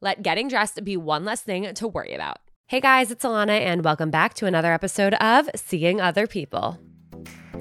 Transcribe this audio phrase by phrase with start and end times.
[0.00, 2.38] Let getting dressed be one less thing to worry about.
[2.66, 6.78] Hey guys, it's Alana, and welcome back to another episode of Seeing Other People.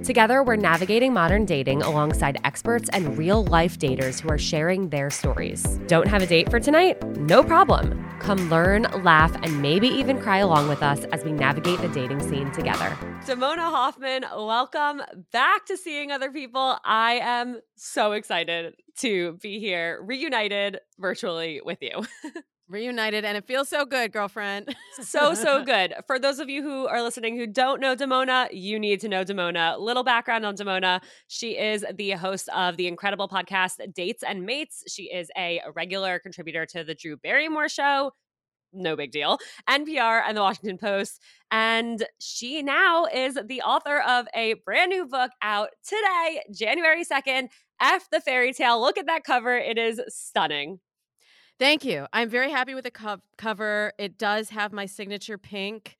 [0.02, 5.10] Together, we're navigating modern dating alongside experts and real life daters who are sharing their
[5.10, 5.64] stories.
[5.88, 7.02] Don't have a date for tonight?
[7.18, 8.04] No problem.
[8.20, 12.22] Come learn, laugh, and maybe even cry along with us as we navigate the dating
[12.22, 12.98] scene together.
[13.26, 15.02] Damona Hoffman, welcome
[15.32, 16.78] back to Seeing Other People.
[16.84, 22.06] I am so excited to be here, reunited virtually with you.
[22.74, 24.76] Reunited, and it feels so good, girlfriend.
[25.02, 25.94] so, so good.
[26.08, 29.24] For those of you who are listening who don't know Damona, you need to know
[29.24, 29.80] Damona.
[29.80, 31.00] Little background on Damona.
[31.28, 34.84] She is the host of the incredible podcast Dates and Mates.
[34.88, 38.12] She is a regular contributor to the Drew Barrymore show.
[38.74, 39.38] No big deal.
[39.70, 41.22] NPR and the Washington Post.
[41.52, 47.50] And she now is the author of a brand new book out today, January 2nd.
[47.80, 48.82] F the fairy tale.
[48.82, 49.56] Look at that cover.
[49.56, 50.80] It is stunning.
[51.64, 52.08] Thank you.
[52.12, 53.94] I'm very happy with the co- cover.
[53.98, 55.96] It does have my signature pink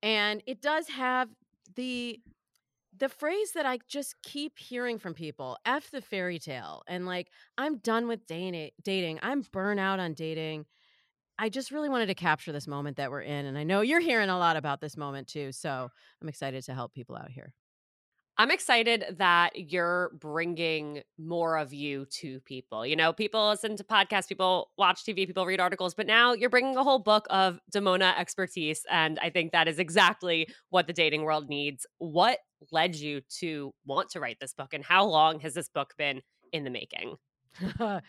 [0.00, 1.28] and it does have
[1.74, 2.20] the
[2.96, 6.84] the phrase that I just keep hearing from people, F the fairy tale.
[6.86, 9.18] And like, I'm done with dating dating.
[9.20, 10.66] I'm burnt out on dating.
[11.36, 13.44] I just really wanted to capture this moment that we're in.
[13.44, 15.50] And I know you're hearing a lot about this moment too.
[15.50, 15.90] So
[16.22, 17.54] I'm excited to help people out here.
[18.40, 22.86] I'm excited that you're bringing more of you to people.
[22.86, 26.48] You know, people listen to podcasts, people watch TV, people read articles, but now you're
[26.48, 28.86] bringing a whole book of Damona expertise.
[28.88, 31.84] And I think that is exactly what the dating world needs.
[31.98, 32.38] What
[32.70, 36.22] led you to want to write this book, and how long has this book been
[36.52, 37.16] in the making?
[37.80, 38.02] um,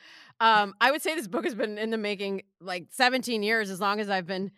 [0.80, 4.00] I would say this book has been in the making like 17 years, as long
[4.00, 4.52] as I've been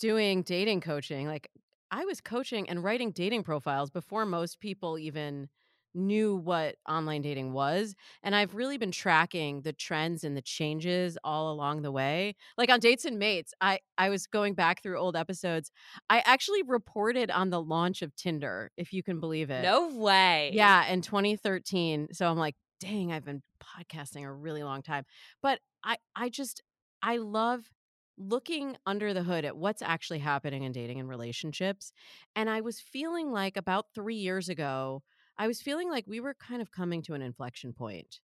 [0.00, 1.28] doing dating coaching.
[1.28, 1.50] Like
[1.94, 5.48] I was coaching and writing dating profiles before most people even
[5.94, 7.94] knew what online dating was
[8.24, 12.34] and I've really been tracking the trends and the changes all along the way.
[12.58, 15.70] Like on Dates and Mates, I I was going back through old episodes.
[16.10, 19.62] I actually reported on the launch of Tinder, if you can believe it.
[19.62, 20.50] No way.
[20.52, 22.08] Yeah, in 2013.
[22.10, 25.04] So I'm like, "Dang, I've been podcasting a really long time."
[25.42, 26.60] But I I just
[27.04, 27.70] I love
[28.16, 31.92] looking under the hood at what's actually happening in dating and relationships.
[32.36, 35.02] And I was feeling like about three years ago,
[35.36, 38.20] I was feeling like we were kind of coming to an inflection point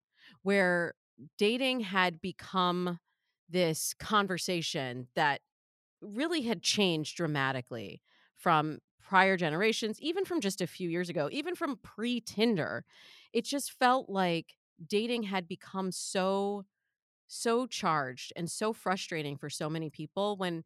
[0.42, 0.94] where
[1.38, 2.98] dating had become
[3.48, 5.40] this conversation that
[6.00, 8.02] really had changed dramatically
[8.34, 12.84] from prior generations, even from just a few years ago, even from pre Tinder.
[13.32, 16.64] It just felt like dating had become so
[17.26, 20.64] so charged and so frustrating for so many people when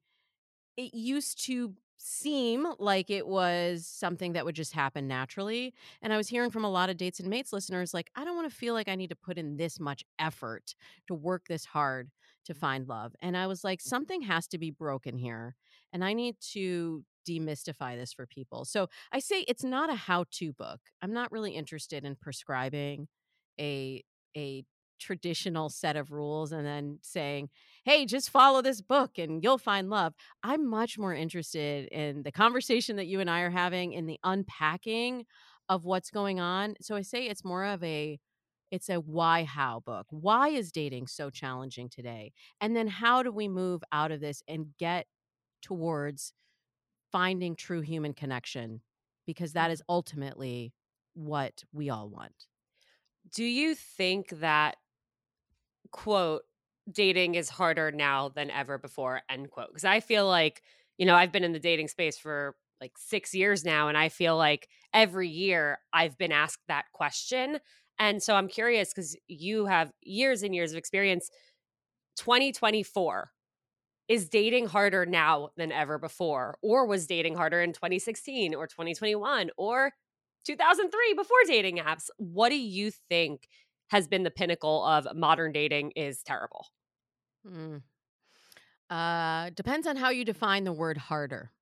[0.76, 5.74] it used to seem like it was something that would just happen naturally.
[6.00, 8.36] And I was hearing from a lot of dates and mates listeners like, I don't
[8.36, 10.74] want to feel like I need to put in this much effort
[11.08, 12.10] to work this hard
[12.46, 13.14] to find love.
[13.20, 15.56] And I was like, something has to be broken here.
[15.92, 18.64] And I need to demystify this for people.
[18.64, 20.80] So I say it's not a how to book.
[21.02, 23.08] I'm not really interested in prescribing
[23.60, 24.02] a
[24.36, 24.64] a
[25.00, 27.48] traditional set of rules and then saying,
[27.84, 30.14] hey, just follow this book and you'll find love.
[30.42, 34.20] I'm much more interested in the conversation that you and I are having, in the
[34.22, 35.24] unpacking
[35.68, 36.74] of what's going on.
[36.80, 38.18] So I say it's more of a
[38.70, 40.06] it's a why how book.
[40.10, 42.32] Why is dating so challenging today?
[42.60, 45.06] And then how do we move out of this and get
[45.60, 46.32] towards
[47.10, 48.80] finding true human connection
[49.26, 50.72] because that is ultimately
[51.14, 52.46] what we all want.
[53.32, 54.76] Do you think that
[55.90, 56.42] quote
[56.90, 60.62] dating is harder now than ever before end quote because i feel like
[60.98, 64.08] you know i've been in the dating space for like six years now and i
[64.08, 67.58] feel like every year i've been asked that question
[67.98, 71.30] and so i'm curious because you have years and years of experience.
[72.16, 73.30] 2024
[74.08, 79.50] is dating harder now than ever before or was dating harder in 2016 or 2021
[79.56, 79.92] or
[80.44, 82.10] 2003 before dating apps?
[82.16, 83.48] What do you think
[83.90, 86.66] has been the pinnacle of modern dating is terrible?
[87.46, 87.82] Mm.
[88.88, 91.52] Uh, depends on how you define the word harder.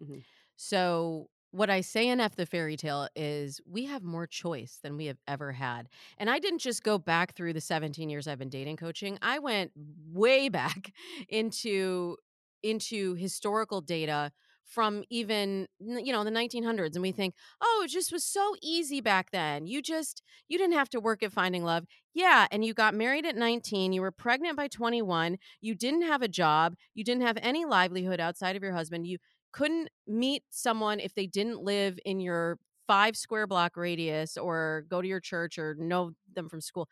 [0.00, 0.18] Mm-hmm.
[0.56, 4.98] So, what I say in F the fairy tale is we have more choice than
[4.98, 5.88] we have ever had.
[6.18, 9.18] And I didn't just go back through the 17 years I've been dating coaching.
[9.22, 9.72] I went
[10.12, 10.92] way back
[11.28, 12.16] into
[12.62, 14.32] into historical data
[14.68, 19.00] from even you know the 1900s and we think oh it just was so easy
[19.00, 19.66] back then.
[19.66, 21.84] You just you didn't have to work at finding love.
[22.14, 26.22] Yeah and you got married at 19 you were pregnant by 21 you didn't have
[26.22, 29.18] a job you didn't have any livelihood outside of your husband you
[29.52, 35.00] couldn't meet someone if they didn't live in your five square block radius or go
[35.02, 36.88] to your church or know them from school.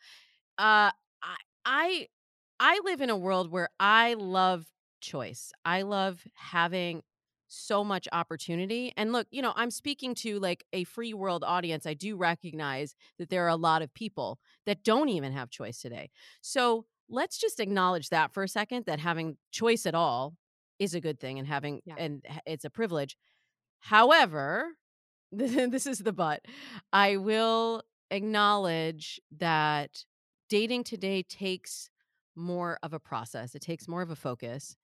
[0.58, 0.90] Uh
[1.22, 2.06] i i
[2.60, 4.66] i live in a world where i love
[5.00, 5.52] choice.
[5.64, 7.02] I love having
[7.48, 8.92] so much opportunity.
[8.96, 11.86] And look, you know, I'm speaking to like a free world audience.
[11.86, 15.80] I do recognize that there are a lot of people that don't even have choice
[15.80, 16.10] today.
[16.40, 20.34] So let's just acknowledge that for a second that having choice at all
[20.78, 21.94] is a good thing and having, yeah.
[21.98, 23.16] and it's a privilege.
[23.80, 24.72] However,
[25.32, 26.42] this is the but.
[26.92, 30.04] I will acknowledge that
[30.48, 31.90] dating today takes
[32.34, 34.76] more of a process, it takes more of a focus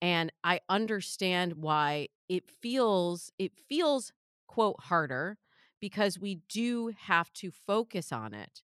[0.00, 4.12] and i understand why it feels it feels
[4.46, 5.38] quote harder
[5.80, 8.62] because we do have to focus on it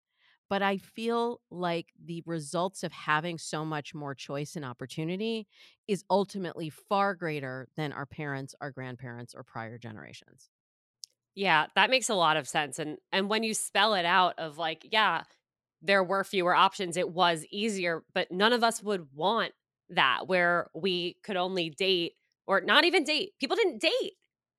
[0.48, 5.46] but i feel like the results of having so much more choice and opportunity
[5.88, 10.50] is ultimately far greater than our parents our grandparents or prior generations.
[11.34, 14.58] Yeah that makes a lot of sense and and when you spell it out of
[14.58, 15.24] like yeah
[15.80, 19.52] there were fewer options it was easier but none of us would want
[19.94, 22.12] that where we could only date
[22.46, 23.32] or not even date.
[23.40, 24.12] People didn't date,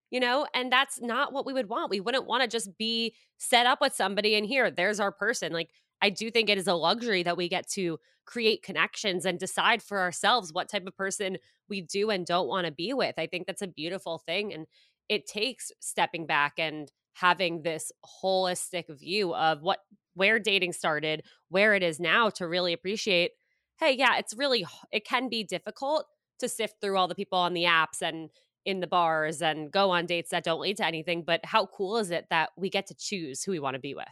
[0.10, 1.90] you know, and that's not what we would want.
[1.90, 5.54] We wouldn't want to just be set up with somebody and here, there's our person.
[5.54, 5.70] Like,
[6.02, 9.82] I do think it is a luxury that we get to create connections and decide
[9.82, 11.38] for ourselves what type of person
[11.70, 13.16] we do and don't want to be with.
[13.18, 14.54] I think that's a beautiful thing.
[14.54, 14.66] And
[15.10, 17.92] it takes stepping back and having this
[18.24, 19.80] holistic view of what
[20.16, 23.32] where dating started, where it is now to really appreciate
[23.80, 26.06] hey, yeah, it's really, it can be difficult
[26.40, 28.30] to sift through all the people on the apps and
[28.66, 31.24] in the bars and go on dates that don't lead to anything.
[31.24, 33.94] But how cool is it that we get to choose who we want to be
[33.94, 34.06] with?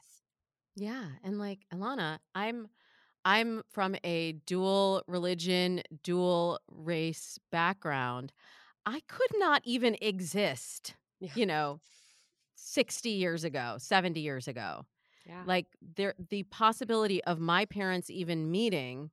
[0.76, 1.06] Yeah.
[1.24, 2.68] And like Alana, I'm,
[3.24, 8.34] I'm from a dual religion, dual race background.
[8.86, 11.32] I could not even exist, yeah.
[11.36, 11.80] you know,
[12.56, 14.86] 60 years ago, 70 years ago.
[15.26, 15.44] Yeah.
[15.46, 19.12] Like there the possibility of my parents even meeting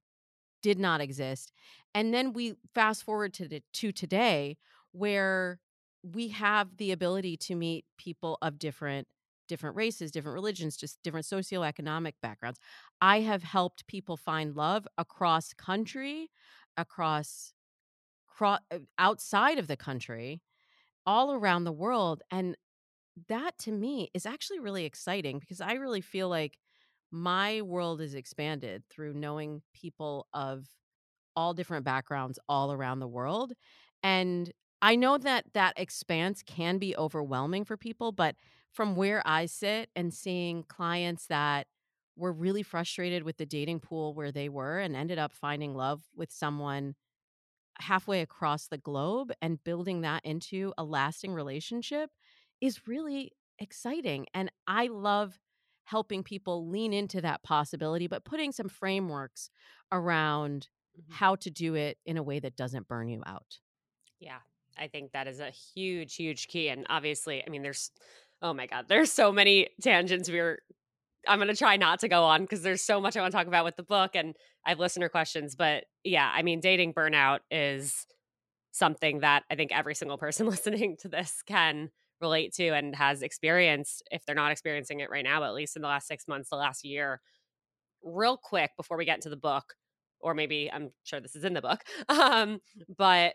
[0.68, 1.52] did not exist.
[1.94, 4.58] And then we fast forward to the, to today
[4.92, 5.60] where
[6.02, 9.08] we have the ability to meet people of different
[9.48, 12.58] different races, different religions, just different socioeconomic backgrounds.
[13.00, 16.30] I have helped people find love across country,
[16.76, 17.54] across
[18.26, 20.42] cro- uh, outside of the country,
[21.06, 22.56] all around the world and
[23.28, 26.58] that to me is actually really exciting because I really feel like
[27.10, 30.66] my world is expanded through knowing people of
[31.36, 33.52] all different backgrounds all around the world
[34.02, 38.36] And I know that that expanse can be overwhelming for people, but
[38.72, 41.66] from where I sit and seeing clients that
[42.16, 46.04] were really frustrated with the dating pool where they were and ended up finding love
[46.14, 46.94] with someone
[47.80, 52.10] halfway across the globe and building that into a lasting relationship
[52.60, 54.26] is really exciting.
[54.34, 55.38] And I love
[55.88, 59.48] helping people lean into that possibility, but putting some frameworks
[59.90, 60.68] around
[60.98, 61.12] Mhm.
[61.14, 63.58] how to do it in a way that doesn't burn you out.
[64.20, 64.40] Yeah,
[64.76, 66.68] I think that is a huge, huge key.
[66.68, 67.90] And obviously, I mean, there's,
[68.42, 70.60] oh my God, there's so many tangents we're,
[71.26, 73.36] I'm going to try not to go on because there's so much I want to
[73.38, 75.56] talk about with the book and I have listener questions.
[75.56, 78.06] But yeah, I mean, dating burnout is
[78.72, 83.22] something that I think every single person listening to this can relate to and has
[83.22, 86.50] experienced, if they're not experiencing it right now, at least in the last six months,
[86.50, 87.20] the last year.
[88.02, 89.74] Real quick before we get into the book,
[90.20, 92.60] or maybe I'm sure this is in the book, um,
[92.96, 93.34] but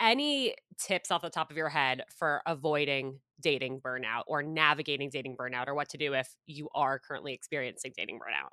[0.00, 5.36] any tips off the top of your head for avoiding dating burnout or navigating dating
[5.36, 8.50] burnout or what to do if you are currently experiencing dating burnout?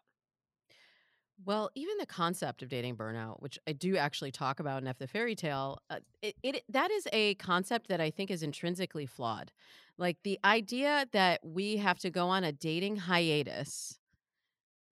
[1.45, 4.97] Well, even the concept of dating burnout, which I do actually talk about in F
[4.97, 9.05] the Fairy Tale, uh, it, it that is a concept that I think is intrinsically
[9.05, 9.51] flawed.
[9.97, 13.99] Like the idea that we have to go on a dating hiatus.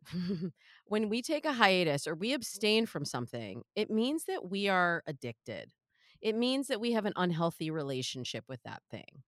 [0.86, 5.04] when we take a hiatus or we abstain from something, it means that we are
[5.08, 5.72] addicted.
[6.22, 9.24] It means that we have an unhealthy relationship with that thing.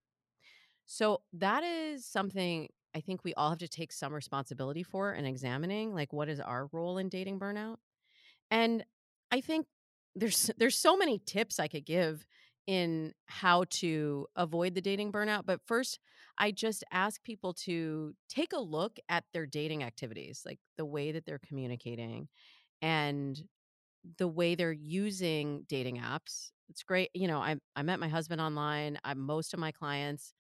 [0.86, 5.27] So that is something I think we all have to take some responsibility for and
[5.27, 7.77] examining like what is our role in dating burnout.
[8.51, 8.85] And
[9.31, 9.67] I think
[10.15, 12.25] there's there's so many tips I could give
[12.67, 15.99] in how to avoid the dating burnout, but first
[16.37, 21.11] I just ask people to take a look at their dating activities, like the way
[21.13, 22.27] that they're communicating
[22.81, 23.41] and
[24.17, 26.51] the way they're using dating apps.
[26.69, 28.99] It's great, you know, I I met my husband online.
[29.03, 30.33] I most of my clients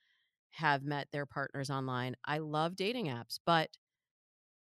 [0.57, 2.15] have met their partners online.
[2.25, 3.69] I love dating apps, but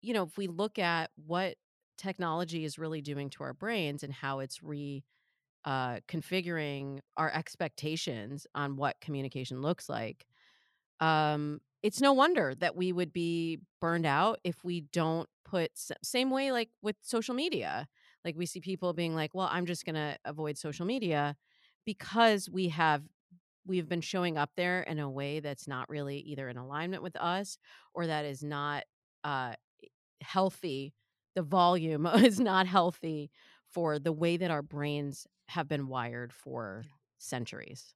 [0.02, 1.56] you know, if we look at what
[1.98, 5.04] technology is really doing to our brains and how it's re
[5.64, 10.26] uh, configuring our expectations on what communication looks like,
[11.00, 15.70] um, it's no wonder that we would be burned out if we don't put
[16.02, 17.86] same way like with social media.
[18.24, 21.36] Like we see people being like, "Well, I'm just going to avoid social media,"
[21.84, 23.04] because we have
[23.66, 27.16] we've been showing up there in a way that's not really either in alignment with
[27.16, 27.58] us
[27.94, 28.84] or that is not
[29.24, 29.54] uh
[30.22, 30.94] healthy
[31.34, 33.30] the volume is not healthy
[33.72, 36.84] for the way that our brains have been wired for
[37.18, 37.95] centuries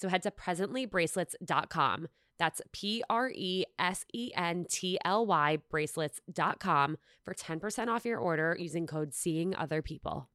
[0.00, 2.08] So head to presentlybracelets.com.
[2.38, 8.18] That's P R E S E N T L Y bracelets.com for 10% off your
[8.18, 10.30] order using code Seeing Other People.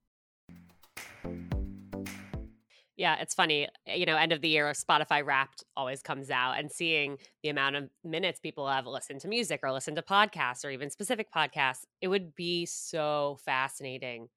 [2.96, 3.68] Yeah, it's funny.
[3.88, 7.50] Eh, you know, end of the year, Spotify Wrapped always comes out, and seeing the
[7.50, 11.34] amount of minutes people have listened to music or listened to podcasts or even specific
[11.34, 14.30] podcasts, it would be so fascinating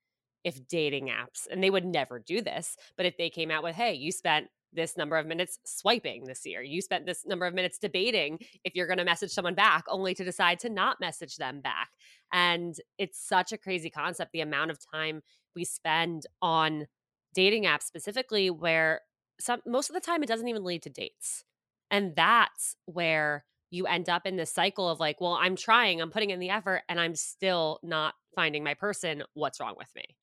[0.42, 3.76] if dating apps, and they would never do this, but if they came out with,
[3.76, 6.62] hey, you spent this number of minutes swiping this year.
[6.62, 10.14] You spent this number of minutes debating if you're going to message someone back, only
[10.14, 11.88] to decide to not message them back.
[12.32, 15.22] And it's such a crazy concept the amount of time
[15.54, 16.86] we spend on
[17.34, 19.00] dating apps specifically where
[19.40, 21.44] some most of the time it doesn't even lead to dates.
[21.90, 26.10] And that's where you end up in this cycle of like, well, I'm trying, I'm
[26.10, 29.22] putting in the effort and I'm still not finding my person.
[29.34, 30.16] What's wrong with me?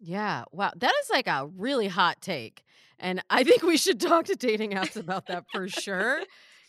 [0.00, 0.44] Yeah.
[0.52, 0.72] Wow.
[0.76, 2.64] That is like a really hot take.
[2.98, 6.20] And I think we should talk to dating apps about that for sure.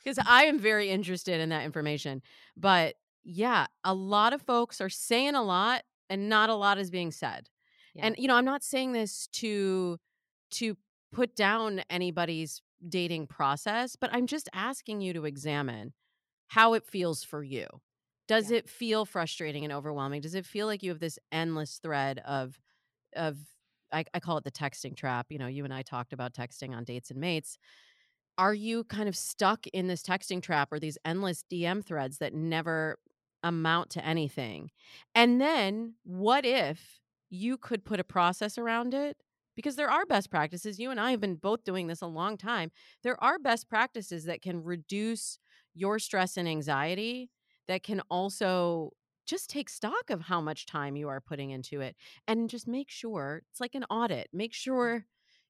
[0.03, 2.21] Because I am very interested in that information.
[2.55, 6.89] But yeah, a lot of folks are saying a lot and not a lot is
[6.89, 7.49] being said.
[7.93, 8.07] Yeah.
[8.07, 9.97] And you know, I'm not saying this to
[10.51, 10.77] to
[11.11, 15.93] put down anybody's dating process, but I'm just asking you to examine
[16.47, 17.67] how it feels for you.
[18.27, 18.59] Does yeah.
[18.59, 20.21] it feel frustrating and overwhelming?
[20.21, 22.59] Does it feel like you have this endless thread of
[23.15, 23.37] of
[23.91, 25.27] I, I call it the texting trap.
[25.29, 27.57] You know, you and I talked about texting on dates and mates.
[28.37, 32.33] Are you kind of stuck in this texting trap or these endless DM threads that
[32.33, 32.97] never
[33.43, 34.71] amount to anything?
[35.13, 39.17] And then what if you could put a process around it?
[39.55, 40.79] Because there are best practices.
[40.79, 42.71] You and I have been both doing this a long time.
[43.03, 45.37] There are best practices that can reduce
[45.73, 47.29] your stress and anxiety
[47.67, 48.91] that can also
[49.29, 51.95] just take stock of how much time you are putting into it
[52.27, 54.27] and just make sure it's like an audit.
[54.33, 54.55] Make mm.
[54.55, 55.05] sure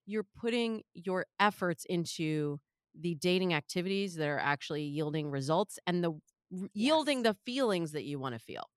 [0.05, 2.59] you're putting your efforts into
[2.99, 6.11] the dating activities that are actually yielding results and the
[6.51, 6.69] yes.
[6.73, 8.69] yielding the feelings that you want to feel.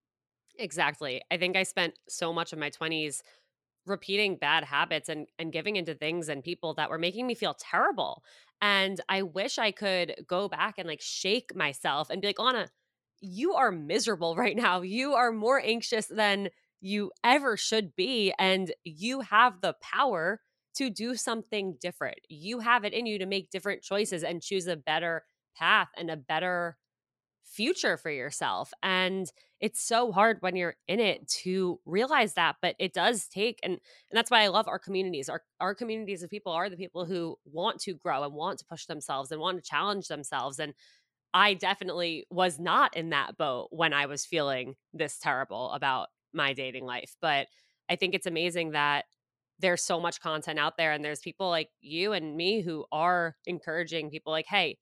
[0.59, 1.21] Exactly.
[1.31, 3.23] I think I spent so much of my 20s
[3.87, 7.55] repeating bad habits and and giving into things and people that were making me feel
[7.59, 8.23] terrible.
[8.61, 12.69] And I wish I could go back and like shake myself and be like, "Lana,
[13.23, 14.83] you are miserable right now.
[14.83, 18.35] You are more anxious than you ever should be.
[18.39, 20.41] And you have the power
[20.75, 22.19] to do something different.
[22.29, 25.25] You have it in you to make different choices and choose a better
[25.57, 26.77] path and a better
[27.45, 28.73] future for yourself.
[28.83, 29.31] And
[29.61, 33.75] it's so hard when you're in it to realize that, but it does take and
[33.75, 33.81] and
[34.17, 35.29] that's why I love our communities.
[35.29, 38.65] Our our communities of people are the people who want to grow and want to
[38.65, 40.75] push themselves and want to challenge themselves and
[41.35, 46.53] I definitely was not in that boat when I was feeling this terrible about my
[46.53, 47.17] dating life.
[47.21, 47.49] But
[47.89, 49.07] I think it's amazing that
[49.59, 53.37] there's so much content out there and there's people like you and me who are
[53.47, 54.79] encouraging people like, hey,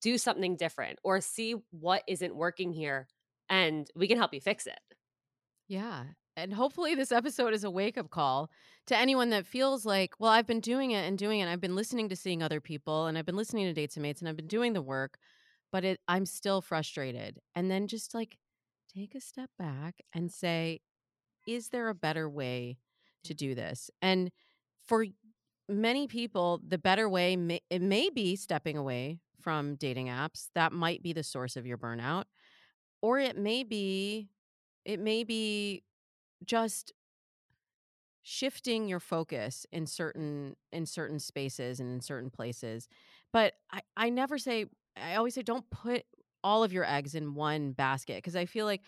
[0.00, 3.08] do something different or see what isn't working here
[3.48, 4.78] and we can help you fix it.
[5.68, 6.14] Yeah.
[6.36, 8.50] And hopefully, this episode is a wake up call
[8.86, 11.48] to anyone that feels like, well, I've been doing it and doing it.
[11.48, 14.20] I've been listening to seeing other people and I've been listening to dates and mates
[14.20, 15.18] and I've been doing the work,
[15.70, 17.38] but it, I'm still frustrated.
[17.54, 18.36] And then just like
[18.94, 20.80] take a step back and say,
[21.46, 22.78] is there a better way
[23.24, 23.90] to do this?
[24.02, 24.30] And
[24.86, 25.06] for
[25.68, 30.48] many people, the better way may, it may be stepping away from dating apps.
[30.54, 32.24] That might be the source of your burnout,
[33.02, 34.30] or it may be,
[34.84, 35.82] it may be
[36.46, 36.92] just
[38.22, 42.88] shifting your focus in certain in certain spaces and in certain places
[43.32, 44.64] but i i never say
[44.96, 46.04] i always say don't put
[46.42, 48.80] all of your eggs in one basket because i feel like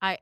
[0.00, 0.16] i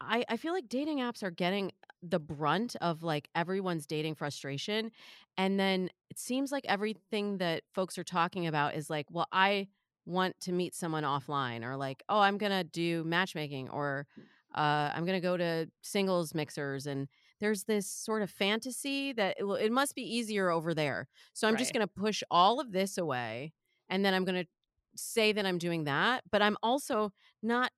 [0.00, 1.72] I, I feel like dating apps are getting
[2.02, 4.90] the brunt of like everyone's dating frustration.
[5.38, 9.68] And then it seems like everything that folks are talking about is like, well, I
[10.04, 14.06] want to meet someone offline, or like, oh, I'm going to do matchmaking, or
[14.54, 16.86] uh, I'm going to go to singles mixers.
[16.86, 17.08] And
[17.40, 21.08] there's this sort of fantasy that it, it must be easier over there.
[21.32, 21.58] So I'm right.
[21.58, 23.52] just going to push all of this away.
[23.88, 24.48] And then I'm going to
[24.96, 26.24] say that I'm doing that.
[26.30, 27.12] But I'm also
[27.42, 27.70] not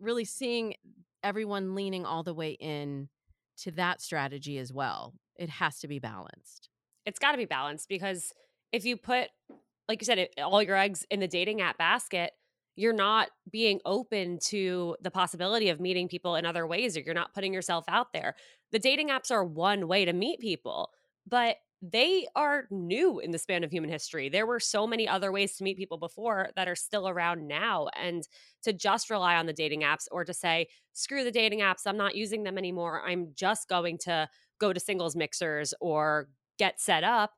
[0.00, 0.74] really seeing
[1.22, 3.08] everyone leaning all the way in
[3.58, 5.14] to that strategy as well.
[5.36, 6.68] It has to be balanced.
[7.04, 8.32] It's got to be balanced because
[8.72, 9.28] if you put,
[9.88, 12.32] like you said, all your eggs in the dating app basket,
[12.76, 17.14] you're not being open to the possibility of meeting people in other ways or you're
[17.14, 18.34] not putting yourself out there.
[18.72, 20.90] The dating apps are one way to meet people,
[21.26, 24.28] but they are new in the span of human history.
[24.28, 27.88] There were so many other ways to meet people before that are still around now.
[28.00, 28.26] And
[28.62, 31.96] to just rely on the dating apps or to say, screw the dating apps, I'm
[31.96, 33.02] not using them anymore.
[33.06, 37.32] I'm just going to go to singles mixers or get set up,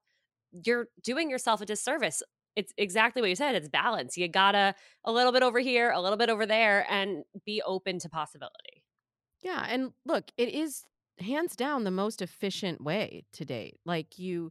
[0.64, 2.22] you're doing yourself a disservice.
[2.59, 3.55] It's exactly what you said.
[3.55, 4.16] It's balance.
[4.16, 8.01] You gotta a little bit over here, a little bit over there, and be open
[8.01, 8.83] to possibility.
[9.42, 9.64] Yeah.
[9.68, 10.83] And look, it is
[11.21, 13.79] hands down the most efficient way to date.
[13.85, 14.51] Like you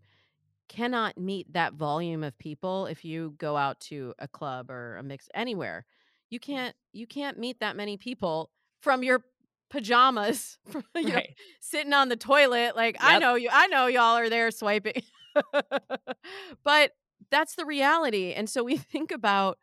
[0.70, 5.04] cannot meet that volume of people if you go out to a club or a
[5.04, 5.86] mix anywhere.
[6.30, 9.26] You can't you can't meet that many people from your
[9.70, 11.08] pajamas, you right.
[11.08, 11.22] know,
[11.60, 12.78] sitting on the toilet.
[12.78, 13.04] Like yep.
[13.04, 15.04] I know you I know y'all are there swiping.
[16.64, 16.92] but
[17.32, 18.34] that's the reality.
[18.34, 19.58] And so we think about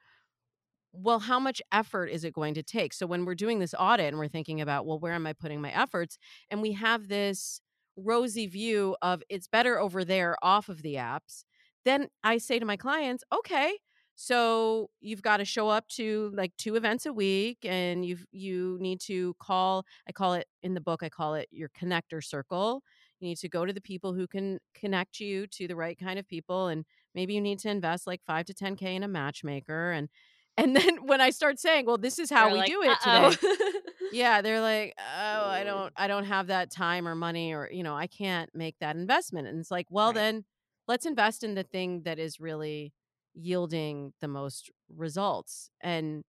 [0.97, 2.93] well, how much effort is it going to take?
[2.93, 5.61] So when we're doing this audit and we're thinking about, well, where am I putting
[5.61, 6.19] my efforts?
[6.51, 7.61] And we have this
[7.97, 11.43] rosy view of it's better over there off of the apps,
[11.85, 13.77] then I say to my clients, okay,
[14.17, 18.79] so you've got to show up to like two events a week and you've you
[18.81, 22.83] need to call I call it in the book I call it your connector circle.
[23.19, 26.19] You need to go to the people who can connect you to the right kind
[26.19, 29.93] of people and maybe you need to invest like 5 to 10k in a matchmaker
[29.93, 30.09] and
[30.57, 32.99] and then when I start saying, "Well, this is how they're we like, do it
[33.07, 33.31] Uh-oh.
[33.33, 37.69] today," yeah, they're like, "Oh, I don't, I don't have that time or money, or
[37.73, 40.15] you know, I can't make that investment." And it's like, well, right.
[40.15, 40.45] then
[40.87, 42.93] let's invest in the thing that is really
[43.35, 45.71] yielding the most results.
[45.81, 46.23] And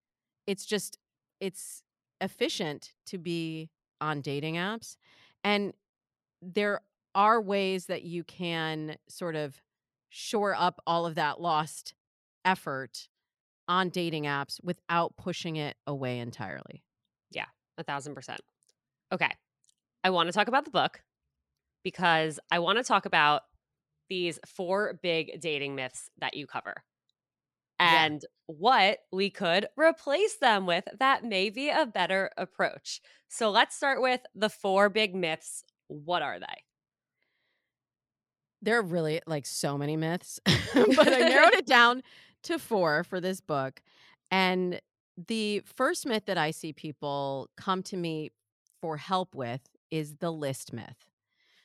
[0.47, 0.97] it's just,
[1.39, 1.83] it's
[2.21, 3.69] efficient to be
[4.01, 4.97] on dating apps,
[5.43, 5.73] and
[6.41, 6.81] there
[7.13, 9.61] are ways that you can sort of
[10.17, 11.93] shore up all of that lost
[12.45, 13.10] effort
[13.67, 16.84] on dating apps without pushing it away entirely.
[17.32, 17.47] Yeah,
[17.78, 18.39] a thousand percent.
[19.12, 19.32] Okay.
[20.06, 21.01] I want to talk about the book
[21.84, 23.41] because I want to talk about
[24.08, 26.75] these four big dating myths that you cover
[27.78, 28.56] and yeah.
[28.56, 33.01] what we could replace them with that may be a better approach.
[33.28, 35.65] So let's start with the four big myths.
[35.88, 36.63] What are they?
[38.65, 42.01] There are really like so many myths, but I narrowed it down
[42.43, 43.82] to four for this book.
[44.32, 44.82] And
[45.28, 48.32] the first myth that I see people come to me
[48.82, 51.06] for help with is the list myth.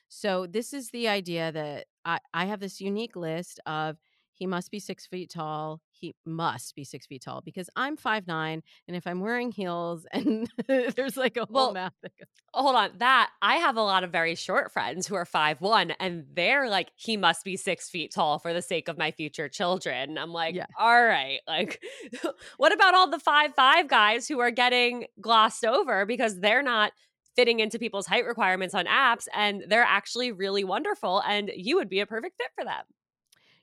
[0.09, 3.97] So, this is the idea that I, I have this unique list of
[4.41, 5.81] he must be six feet tall.
[5.91, 10.07] He must be six feet tall because I'm five nine, and if I'm wearing heels,
[10.11, 11.93] and there's like a whole well, math.
[12.51, 15.91] Hold on, that I have a lot of very short friends who are five one,
[15.99, 19.47] and they're like, he must be six feet tall for the sake of my future
[19.47, 20.17] children.
[20.17, 20.65] I'm like, yeah.
[20.79, 21.79] all right, like,
[22.57, 26.93] what about all the five five guys who are getting glossed over because they're not
[27.35, 31.89] fitting into people's height requirements on apps and they're actually really wonderful and you would
[31.89, 32.83] be a perfect fit for them.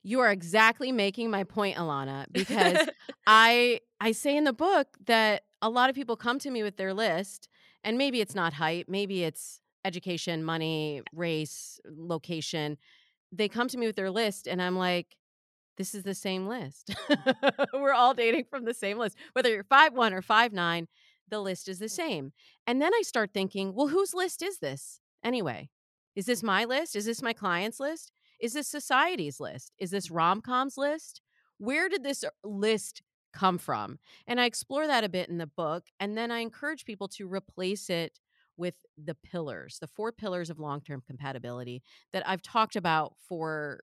[0.09, 2.79] You are exactly making my point, Alana, because
[3.27, 6.79] I I say in the book that a lot of people come to me with
[6.79, 7.47] their list,
[7.85, 12.79] and maybe it's not height, maybe it's education, money, race, location.
[13.33, 15.15] They come to me with their list, and I'm like,
[15.77, 16.95] this is the same list.
[17.75, 19.15] We're all dating from the same list.
[19.35, 20.89] Whether you're five one or five nine,
[21.29, 22.33] the list is the same.
[22.67, 25.69] And then I start thinking, well, whose list is this anyway?
[26.17, 26.97] Is this my list?
[26.97, 28.11] Is this my client's list?
[28.41, 29.73] Is this society's list?
[29.79, 31.21] Is this rom-com's list?
[31.59, 33.99] Where did this uh, list come from?
[34.27, 35.87] And I explore that a bit in the book.
[35.99, 38.21] And then I encourage people to replace it
[38.57, 43.81] with the pillars, the four pillars of long term compatibility that I've talked about for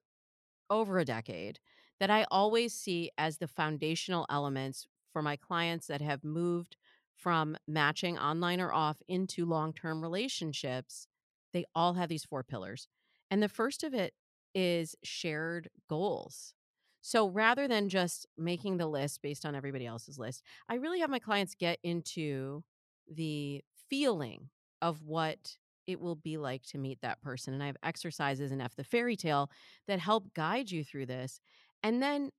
[0.68, 1.58] over a decade,
[1.98, 6.76] that I always see as the foundational elements for my clients that have moved
[7.16, 11.08] from matching online or off into long term relationships.
[11.52, 12.88] They all have these four pillars.
[13.30, 14.12] And the first of it
[14.56, 16.54] is shared goals.
[17.02, 21.10] So rather than just making the list based on everybody else's list, I really have
[21.10, 22.64] my clients get into
[23.06, 24.48] the feeling
[24.80, 27.54] of what it will be like to meet that person.
[27.54, 29.50] And I have exercises in F the Fairy Tale
[29.86, 31.38] that help guide you through this.
[31.82, 32.30] And then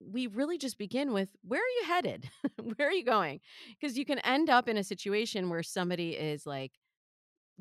[0.00, 2.30] we really just begin with where are you headed?
[2.76, 3.40] where are you going?
[3.78, 6.72] Because you can end up in a situation where somebody is like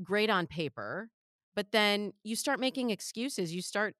[0.02, 1.10] great on paper,
[1.58, 3.54] but then you start making excuses.
[3.54, 3.96] You start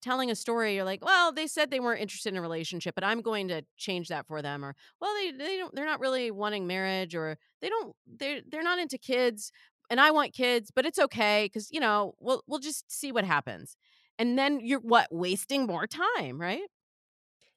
[0.00, 3.04] telling a story you're like well they said they weren't interested in a relationship but
[3.04, 6.30] i'm going to change that for them or well they, they don't they're not really
[6.30, 9.52] wanting marriage or they don't they're they're not into kids
[9.90, 13.26] and i want kids but it's okay because you know we'll we'll just see what
[13.26, 13.76] happens
[14.18, 16.62] and then you're what wasting more time right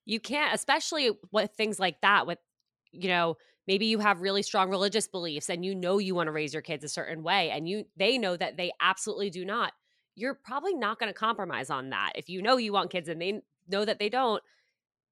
[0.06, 2.40] you can't especially with things like that with
[2.92, 6.32] you know maybe you have really strong religious beliefs and you know you want to
[6.32, 9.74] raise your kids a certain way and you they know that they absolutely do not
[10.16, 12.14] you're probably not going to compromise on that.
[12.16, 14.42] If you know you want kids and they know that they don't,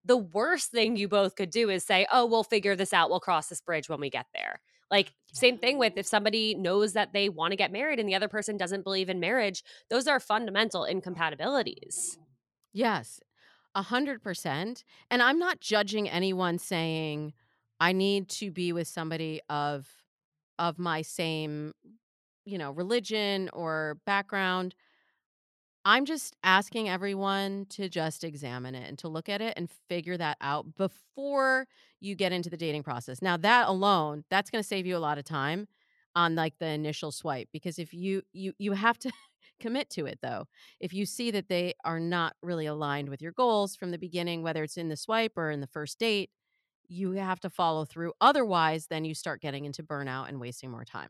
[0.06, 3.10] the worst thing you both could do is say, "Oh, we'll figure this out.
[3.10, 6.94] We'll cross this bridge when we get there." Like same thing with if somebody knows
[6.94, 10.08] that they want to get married and the other person doesn't believe in marriage, those
[10.08, 12.18] are fundamental incompatibilities.
[12.74, 13.22] Yes.
[13.74, 14.84] A hundred percent.
[15.10, 17.34] And I'm not judging anyone saying
[17.82, 19.89] I need to be with somebody of
[20.60, 21.74] of my same,
[22.46, 24.76] you know, religion or background.
[25.84, 30.15] I'm just asking everyone to just examine it and to look at it and figure
[30.17, 31.67] that out before
[32.00, 33.20] you get into the dating process.
[33.22, 35.67] Now, that alone, that's going to save you a lot of time
[36.15, 39.12] on like the initial swipe because if you you you have to
[39.60, 40.46] commit to it though.
[40.80, 44.44] If you see that they are not really aligned with your goals from the beginning
[44.44, 46.30] whether it's in the swipe or in the first date,
[46.92, 48.14] you have to follow through.
[48.22, 51.10] Otherwise, then you start getting into burnout and wasting more time.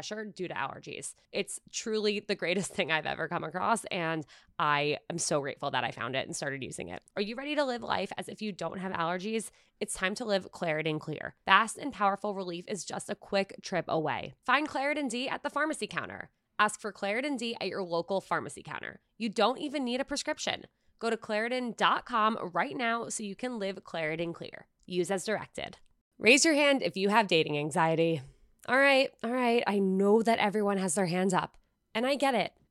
[0.01, 1.13] pressure due to allergies.
[1.31, 3.85] It's truly the greatest thing I've ever come across.
[3.85, 4.25] And
[4.57, 7.03] I am so grateful that I found it and started using it.
[7.15, 9.51] Are you ready to live life as if you don't have allergies?
[9.79, 11.35] It's time to live Claritin Clear.
[11.45, 14.33] Fast and powerful relief is just a quick trip away.
[14.45, 16.29] Find Claritin D at the pharmacy counter.
[16.57, 19.01] Ask for Claritin D at your local pharmacy counter.
[19.19, 20.65] You don't even need a prescription.
[20.99, 24.67] Go to Claritin.com right now so you can live Claritin Clear.
[24.85, 25.77] Use as directed.
[26.17, 28.21] Raise your hand if you have dating anxiety.
[28.67, 29.63] All right, all right.
[29.65, 31.57] I know that everyone has their hands up,
[31.95, 32.53] and I get it.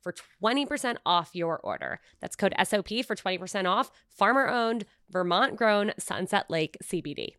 [0.00, 2.00] for 20% off your order.
[2.20, 3.90] That's code SOP for 20% off.
[4.10, 7.34] Farmer owned, Vermont grown Sunset Lake CBD.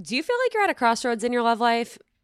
[0.00, 1.98] Do you feel like you're at a crossroads in your love life?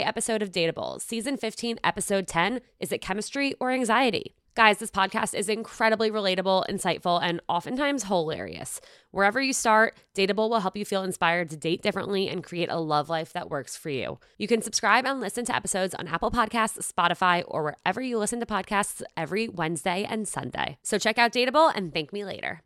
[0.00, 4.34] episode of Dateable, season 15, episode 10 Is it chemistry or anxiety?
[4.54, 8.80] Guys, this podcast is incredibly relatable, insightful, and oftentimes hilarious.
[9.10, 12.78] Wherever you start, Dateable will help you feel inspired to date differently and create a
[12.78, 14.20] love life that works for you.
[14.38, 18.38] You can subscribe and listen to episodes on Apple Podcasts, Spotify, or wherever you listen
[18.38, 20.78] to podcasts every Wednesday and Sunday.
[20.84, 22.62] So check out Dateable and thank me later.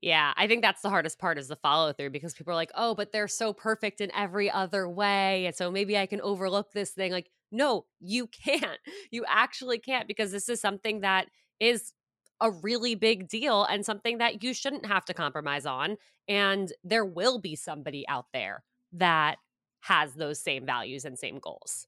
[0.00, 2.70] Yeah, I think that's the hardest part is the follow through because people are like,
[2.74, 5.46] oh, but they're so perfect in every other way.
[5.46, 7.10] And so maybe I can overlook this thing.
[7.10, 8.78] Like, no, you can't.
[9.10, 11.94] You actually can't because this is something that is
[12.40, 15.96] a really big deal and something that you shouldn't have to compromise on.
[16.28, 19.38] And there will be somebody out there that
[19.80, 21.86] has those same values and same goals.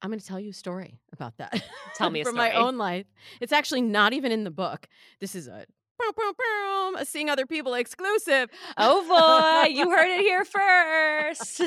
[0.00, 1.62] I'm going to tell you a story about that.
[1.94, 3.06] Tell me a from my own life.
[3.40, 4.88] It's actually not even in the book.
[5.20, 5.66] This is a
[6.16, 6.32] boom,
[6.94, 8.50] boom, seeing other people exclusive.
[8.76, 11.62] Oh boy, you heard it here first.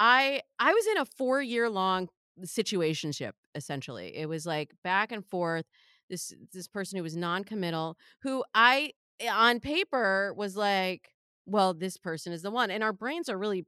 [0.00, 2.08] I I was in a four year long
[2.44, 3.32] situationship.
[3.54, 5.64] Essentially, it was like back and forth.
[6.10, 11.10] This this person who was non committal, who I eh, on paper was like,
[11.46, 13.64] well, this person is the one, and our brains are really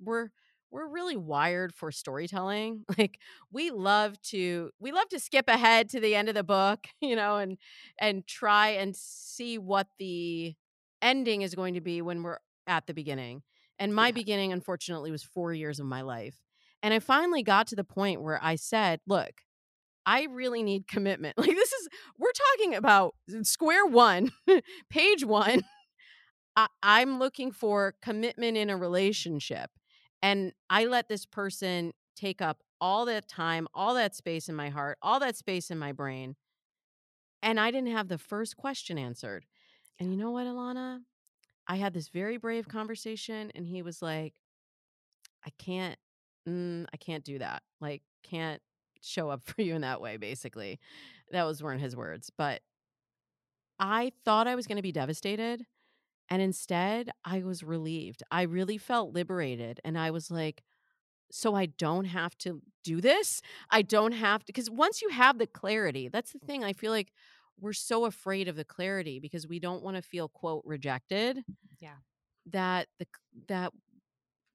[0.00, 0.28] we're
[0.70, 3.18] we're really wired for storytelling like
[3.52, 7.16] we love to we love to skip ahead to the end of the book you
[7.16, 7.58] know and
[8.00, 10.54] and try and see what the
[11.02, 13.42] ending is going to be when we're at the beginning
[13.78, 14.12] and my Yeah.
[14.12, 16.42] beginning unfortunately was 4 years of my life
[16.82, 19.32] and i finally got to the point where i said look
[20.06, 21.36] I really need commitment.
[21.38, 24.30] Like this is we're talking about square one,
[24.90, 25.62] page one.
[26.56, 29.70] I, I'm looking for commitment in a relationship.
[30.22, 34.68] And I let this person take up all that time, all that space in my
[34.68, 36.36] heart, all that space in my brain.
[37.42, 39.46] And I didn't have the first question answered.
[39.98, 41.00] And you know what, Alana?
[41.66, 44.34] I had this very brave conversation, and he was like,
[45.44, 45.98] I can't,
[46.48, 47.62] mm, I can't do that.
[47.80, 48.60] Like, can't
[49.02, 50.80] show up for you in that way, basically.
[51.30, 52.30] That was weren't his words.
[52.36, 52.62] But
[53.78, 55.64] I thought I was going to be devastated.
[56.30, 58.22] And instead, I was relieved.
[58.30, 59.80] I really felt liberated.
[59.84, 60.62] And I was like,
[61.30, 63.40] so I don't have to do this.
[63.70, 66.64] I don't have to, because once you have the clarity, that's the thing.
[66.64, 67.12] I feel like
[67.60, 71.44] we're so afraid of the clarity because we don't want to feel, quote, rejected.
[71.80, 71.96] Yeah.
[72.50, 73.06] That the,
[73.48, 73.72] that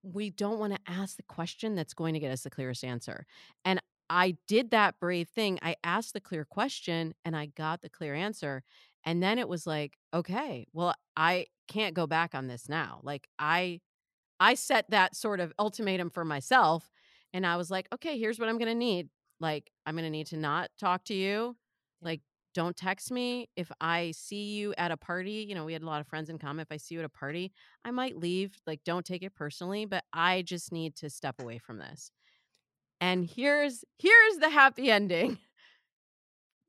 [0.01, 3.25] we don't want to ask the question that's going to get us the clearest answer.
[3.63, 5.59] And I did that brave thing.
[5.61, 8.63] I asked the clear question and I got the clear answer.
[9.05, 12.99] And then it was like, okay, well, I can't go back on this now.
[13.03, 13.81] Like I
[14.39, 16.89] I set that sort of ultimatum for myself
[17.33, 19.09] and I was like, okay, here's what I'm going to need.
[19.39, 21.55] Like I'm going to need to not talk to you.
[22.01, 22.21] Like
[22.53, 25.45] don't text me if I see you at a party.
[25.47, 26.61] You know, we had a lot of friends in common.
[26.61, 27.51] If I see you at a party,
[27.83, 28.59] I might leave.
[28.67, 32.11] Like don't take it personally, but I just need to step away from this.
[33.01, 35.39] And here's here's the happy ending.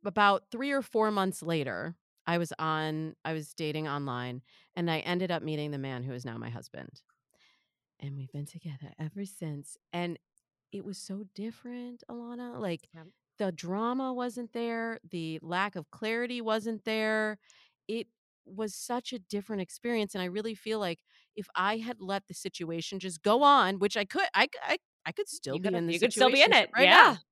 [0.07, 4.43] About 3 or 4 months later, I was on I was dating online
[4.77, 7.03] and I ended up meeting the man who is now my husband.
[8.01, 9.77] And we've been together ever since.
[9.93, 10.19] And
[10.73, 12.59] it was so different, Alana.
[12.61, 13.07] Like Yep.
[13.39, 17.39] the drama wasn't there, the lack of clarity wasn't there.
[17.89, 18.09] It
[18.47, 21.01] was such a different experience and I really feel like
[21.37, 25.57] if I had let the situation just go on, which I could I could still
[25.57, 26.71] You be could in the you could still be in it.
[26.75, 26.91] right yeah.
[26.91, 27.19] now.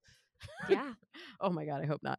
[0.68, 0.92] Yeah.
[1.40, 2.18] Oh my god, I hope not.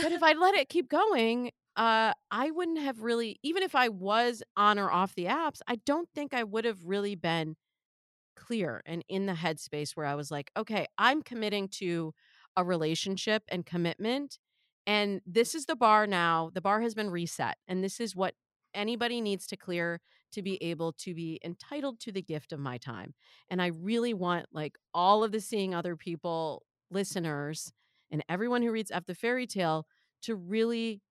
[0.00, 3.88] But if I let it keep going, uh I wouldn't have really even if I
[3.88, 7.56] was on or off the apps, I don't think I would have really been
[8.36, 12.14] clear and in the headspace where I was like, okay, I'm committing to
[12.56, 14.38] a relationship and commitment.
[14.86, 16.50] And this is the bar now.
[16.54, 17.56] The bar has been reset.
[17.68, 18.34] And this is what
[18.74, 20.00] anybody needs to clear
[20.32, 23.14] to be able to be entitled to the gift of my time.
[23.50, 27.72] And I really want like all of the seeing other people listeners
[28.10, 29.86] and everyone who reads F the fairy tale
[30.22, 31.02] to really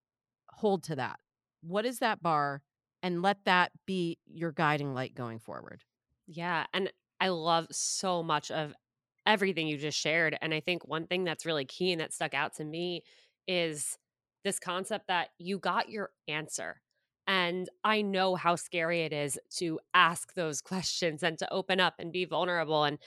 [0.59, 1.19] hold to that.
[1.61, 2.61] What is that bar?
[3.01, 5.83] And let that be your guiding light going forward.
[6.27, 6.65] Yeah.
[6.73, 6.91] And
[7.21, 8.73] I love so much of
[9.25, 10.37] everything you just shared.
[10.41, 13.03] And I think one thing that's really key and that stuck out to me
[13.47, 13.97] is
[14.43, 16.81] this concept that you got your answer.
[17.25, 21.95] And I know how scary it is to ask those questions and to open up
[21.99, 22.97] and be vulnerable and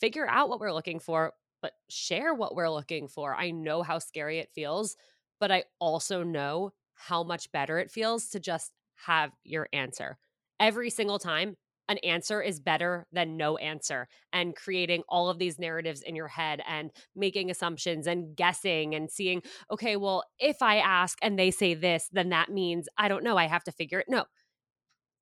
[0.00, 3.34] figure out what we're looking for, but share what we're looking for.
[3.34, 4.96] I know how scary it feels,
[5.40, 8.72] but I also know how much better it feels to just
[9.06, 10.18] have your answer.
[10.58, 11.56] Every single time,
[11.88, 16.28] an answer is better than no answer and creating all of these narratives in your
[16.28, 21.50] head and making assumptions and guessing and seeing okay well if i ask and they
[21.50, 24.24] say this then that means i don't know i have to figure it no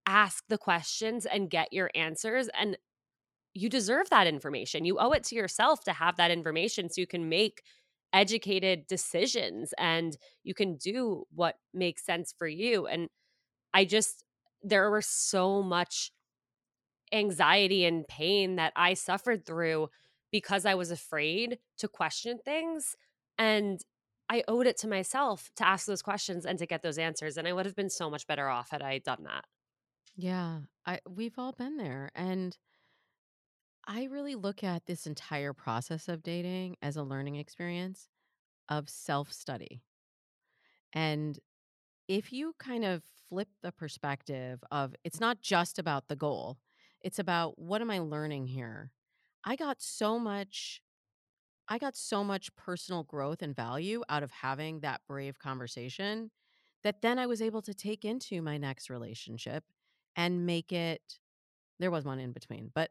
[0.07, 2.77] ask the questions and get your answers and
[3.55, 7.07] you deserve that information you owe it to yourself to have that information so you
[7.07, 7.63] can make
[8.15, 13.09] educated decisions and you can do what makes sense for you and
[13.75, 14.25] i just
[14.63, 16.11] there was so much
[17.13, 19.89] anxiety and pain that I suffered through
[20.31, 22.97] because I was afraid to question things.
[23.39, 23.81] And
[24.29, 27.37] I owed it to myself to ask those questions and to get those answers.
[27.37, 29.45] And I would have been so much better off had I done that.
[30.17, 32.57] Yeah, I we've all been there and
[33.87, 38.09] I really look at this entire process of dating as a learning experience
[38.69, 39.83] of self-study.
[40.93, 41.39] And
[42.09, 46.59] if you kind of flip the perspective of it's not just about the goal,
[47.01, 48.93] it's about what am I learning here?
[49.45, 50.81] I got so much
[51.67, 56.31] I got so much personal growth and value out of having that brave conversation
[56.83, 59.65] that then I was able to take into my next relationship
[60.15, 61.21] and make it
[61.81, 62.91] there was one in between, but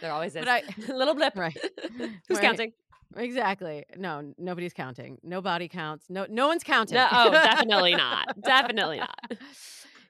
[0.00, 0.44] There always is.
[0.44, 1.34] But I little blip.
[1.36, 1.56] Right.
[1.98, 2.42] Who's Right.
[2.42, 2.72] counting?
[3.16, 3.84] exactly.
[3.96, 5.18] No, nobody's counting.
[5.22, 6.06] Nobody counts.
[6.08, 6.94] No no one's counting.
[6.96, 8.26] No, oh, definitely not.
[8.42, 9.18] Definitely not.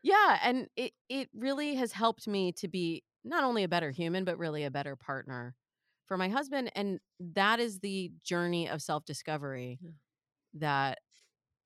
[0.03, 4.24] Yeah, and it it really has helped me to be not only a better human
[4.24, 5.55] but really a better partner
[6.07, 9.91] for my husband and that is the journey of self-discovery Yeah.
[10.55, 10.99] that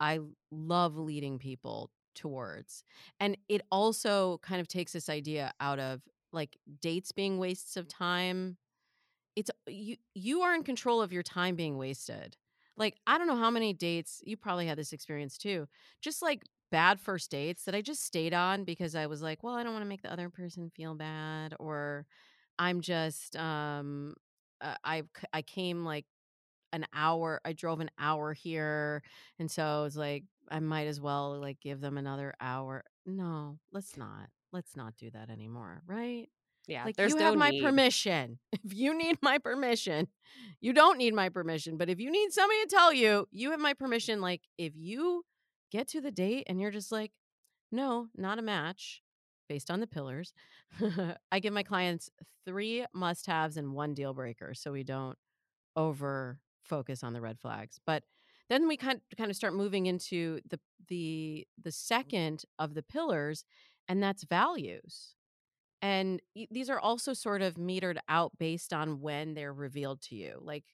[0.01, 0.19] I
[0.51, 2.85] love leading people towards.
[3.21, 6.03] And it also kind of takes this idea out of
[6.33, 8.57] like dates being wastes of time.
[9.37, 12.37] It's you you are in control of your time being wasted.
[12.77, 15.67] Like I don't know how many dates you probably had this experience too.
[16.03, 19.55] Just like bad first dates that I just stayed on because I was like, well,
[19.55, 22.07] I don't want to make the other person feel bad or
[22.59, 24.15] I'm just um
[24.61, 26.07] uh, I I came like
[26.73, 29.03] an hour I drove an hour here
[29.39, 32.85] and so I was like I might as well like give them another hour.
[33.07, 34.29] No, let's not.
[34.53, 36.29] Let's not do that anymore, right?
[36.67, 36.85] Yeah.
[36.85, 37.63] Like there's you no have my need.
[37.63, 38.39] permission.
[38.65, 40.09] If you need my permission,
[40.61, 43.61] you don't need my permission, but if you need somebody to tell you, you have
[43.61, 45.25] my permission like if you
[45.71, 47.13] get to the date and you're just like
[47.71, 49.03] no, not a match
[49.49, 50.33] based on the pillars.
[51.33, 52.09] I give my clients
[52.47, 55.19] 3 must-haves and 1 deal breaker so we don't
[55.77, 57.81] over focus on the red flags.
[57.85, 58.05] But
[58.51, 63.45] then we kind kind of start moving into the the the second of the pillars
[63.89, 65.15] and that's values.
[65.83, 66.21] And
[66.51, 70.39] these are also sort of metered out based on when they're revealed to you.
[70.43, 70.65] Like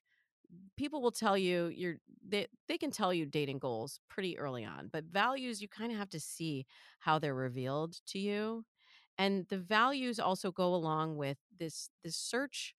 [0.76, 1.96] people will tell you you're
[2.26, 5.98] they, they can tell you dating goals pretty early on, but values you kind of
[5.98, 6.66] have to see
[7.00, 8.64] how they're revealed to you.
[9.18, 12.74] And the values also go along with this this search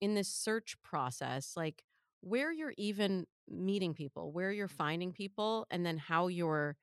[0.00, 1.84] in this search process, like
[2.20, 6.76] where you're even meeting people, where you're finding people, and then how you're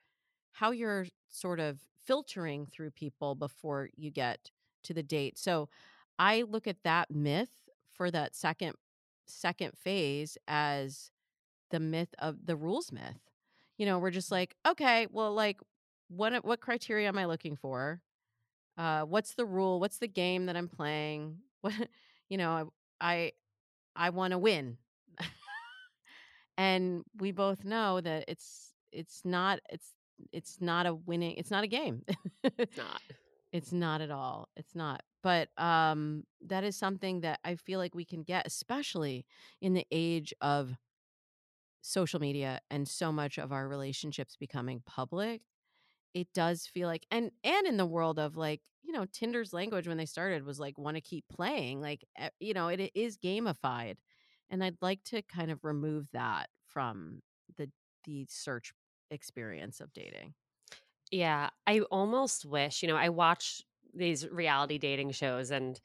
[0.54, 4.50] how you're sort of filtering through people before you get
[4.84, 5.38] to the date.
[5.38, 5.70] So
[6.18, 8.74] I look at that myth for that second
[9.26, 11.12] second phase as
[11.70, 13.20] the myth of the rules myth.
[13.78, 15.60] You know, we're just like, okay, well, like
[16.10, 18.02] what what criteria am I looking for?
[18.78, 19.80] Uh, what's the rule?
[19.80, 21.38] What's the game that I'm playing?
[21.62, 21.74] What
[22.30, 22.72] you know,
[23.02, 23.32] I
[23.96, 24.78] I want to win.
[26.58, 29.94] And we both know that it's it's not it's
[30.32, 32.04] it's not a winning it's not a game.
[32.58, 33.02] It's not.
[33.52, 35.02] it's not at all it's not.
[35.24, 39.26] But um that is something that i feel like we can get especially
[39.62, 40.78] in the age of
[41.82, 45.42] social media and so much of our relationships becoming public
[46.14, 49.88] it does feel like and and in the world of like you know tinder's language
[49.88, 52.92] when they started was like want to keep playing like eh, you know it, it
[52.96, 53.96] is gamified
[54.50, 57.22] and i'd like to kind of remove that from
[57.58, 57.72] the
[58.06, 58.74] the search
[59.12, 60.34] experience of dating
[61.12, 65.80] Yeah, I almost wish, you know, I watch these reality dating shows and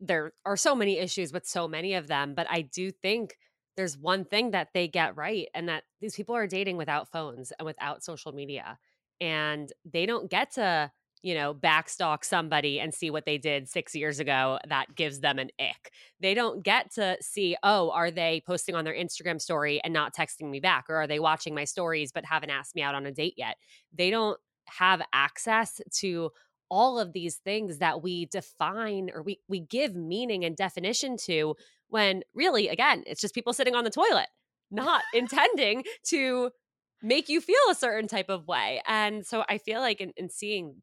[0.00, 3.38] there are so many issues with so many of them, but I do think
[3.76, 7.52] there's one thing that they get right and that these people are dating without phones
[7.52, 8.78] and without social media.
[9.20, 10.92] And they don't get to,
[11.22, 15.38] you know, backstalk somebody and see what they did 6 years ago that gives them
[15.38, 15.92] an ick.
[16.20, 20.14] They don't get to see, oh, are they posting on their Instagram story and not
[20.14, 23.06] texting me back or are they watching my stories but haven't asked me out on
[23.06, 23.56] a date yet?
[23.92, 26.30] They don't have access to
[26.68, 31.54] all of these things that we define or we we give meaning and definition to
[31.88, 34.28] when really again it's just people sitting on the toilet
[34.70, 36.50] not intending to
[37.02, 40.28] make you feel a certain type of way and so i feel like in, in
[40.28, 40.74] seeing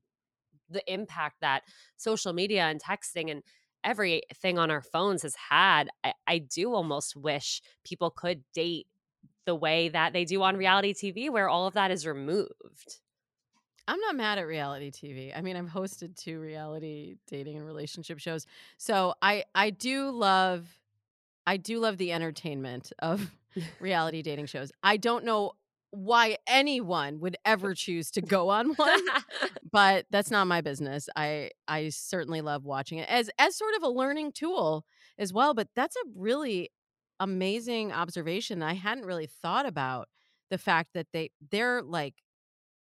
[0.69, 1.63] the impact that
[1.97, 3.43] social media and texting and
[3.83, 8.87] everything on our phones has had I, I do almost wish people could date
[9.45, 13.01] the way that they do on reality tv where all of that is removed
[13.87, 15.37] I'm not mad at reality TV.
[15.37, 18.45] I mean, I've hosted two reality dating and relationship shows.
[18.77, 20.67] So I I do love
[21.45, 23.29] I do love the entertainment of
[23.79, 24.71] reality dating shows.
[24.81, 25.53] I don't know
[25.93, 29.01] why anyone would ever choose to go on one,
[29.71, 31.07] but that's not my business.
[31.15, 34.85] I I certainly love watching it as as sort of a learning tool
[35.19, 36.71] as well, but that's a really
[37.19, 38.63] amazing observation.
[38.63, 40.09] I hadn't really thought about
[40.49, 42.15] the fact that they they're like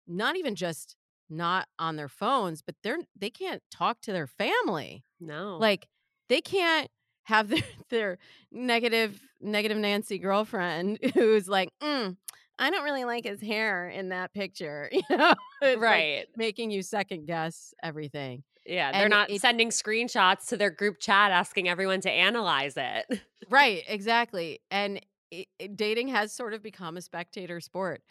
[0.08, 0.96] not even just
[1.32, 5.04] not on their phones, but they're they can't talk to their family.
[5.20, 5.88] no Like
[6.28, 6.90] they can't
[7.24, 8.18] have their, their
[8.52, 12.16] negative negative Nancy girlfriend who's like, mm,
[12.60, 16.72] I don't really like his hair in that picture, you know, It's like right making
[16.72, 18.44] you second guess everything.
[18.66, 22.74] Yeah, they're And not it- sending screenshots to their group chat asking everyone to analyze
[22.78, 23.22] it.
[23.50, 24.60] Right, exactly.
[24.70, 25.00] And
[25.32, 28.04] it, it- dating has sort of become a spectator sport.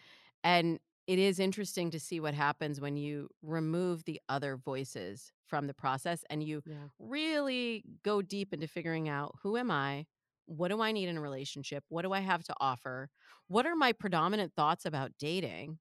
[0.42, 5.66] And it is interesting to see what happens when you remove the other voices from
[5.66, 6.74] the process and you Yeah.
[6.98, 10.06] really go deep into figuring out who am I?
[10.48, 11.84] What do I need in a relationship?
[11.88, 13.10] What do I have to offer?
[13.48, 15.78] What are my predominant thoughts about dating?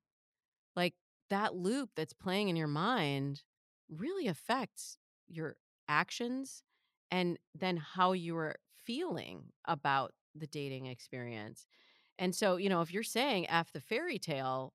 [0.75, 0.93] Like
[1.29, 3.43] that loop that's playing in your mind
[3.89, 4.97] really affects
[5.29, 5.55] your
[5.87, 6.63] actions
[7.11, 11.65] and then how you are feeling about the dating experience.
[12.19, 14.73] And so, you know, if you're saying F the fairy tale,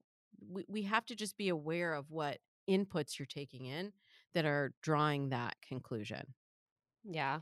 [0.51, 2.39] we, we have to just be aware of what
[2.69, 3.93] inputs you're taking in
[4.33, 6.35] that are drawing that conclusion.
[7.05, 7.41] Yeah.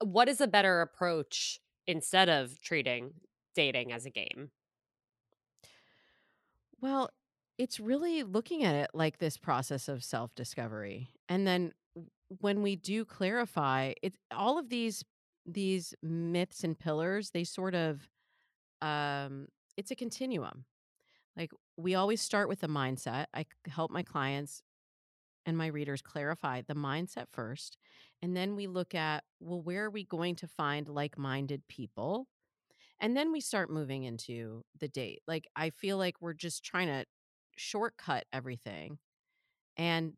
[0.00, 1.58] What is a better approach
[1.88, 3.14] instead of treating
[3.56, 4.52] dating as a game?
[6.80, 7.10] Well,
[7.58, 11.10] it's really looking at it like this process of self discovery.
[11.28, 11.72] And then
[12.40, 15.04] when we do clarify, it's all of these
[15.46, 18.08] these myths and pillars, they sort of
[18.82, 20.66] um it's a continuum.
[21.36, 23.26] Like we always start with the mindset.
[23.34, 24.62] i help my clients
[25.48, 27.78] and my readers clarify the mindset first.
[28.20, 32.26] And then we look at, well, where are we going to find like minded people?
[33.00, 35.22] And then we start moving into the date.
[35.26, 37.06] Like, I feel like we're just trying to
[37.56, 38.98] shortcut everything.
[39.78, 40.12] And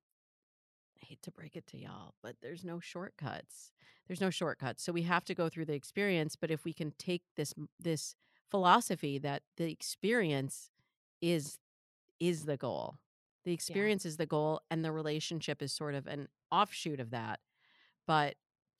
[1.00, 3.70] I hate to break it to y'all, but there's no shortcuts.
[4.08, 4.82] There's no shortcuts.
[4.82, 6.34] So we have to go through the experience.
[6.34, 8.16] But if we can take this this
[8.50, 10.70] philosophy that the experience
[11.22, 11.60] is
[12.18, 12.96] is the goal.
[13.44, 17.40] The experience is the goal and the relationship is sort of an offshoot of that.
[18.06, 18.34] But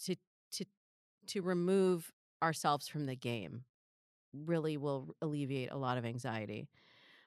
[0.04, 0.16] to
[0.52, 0.64] to
[1.28, 3.64] to remove ourselves from the game
[4.32, 6.68] really will alleviate a lot of anxiety.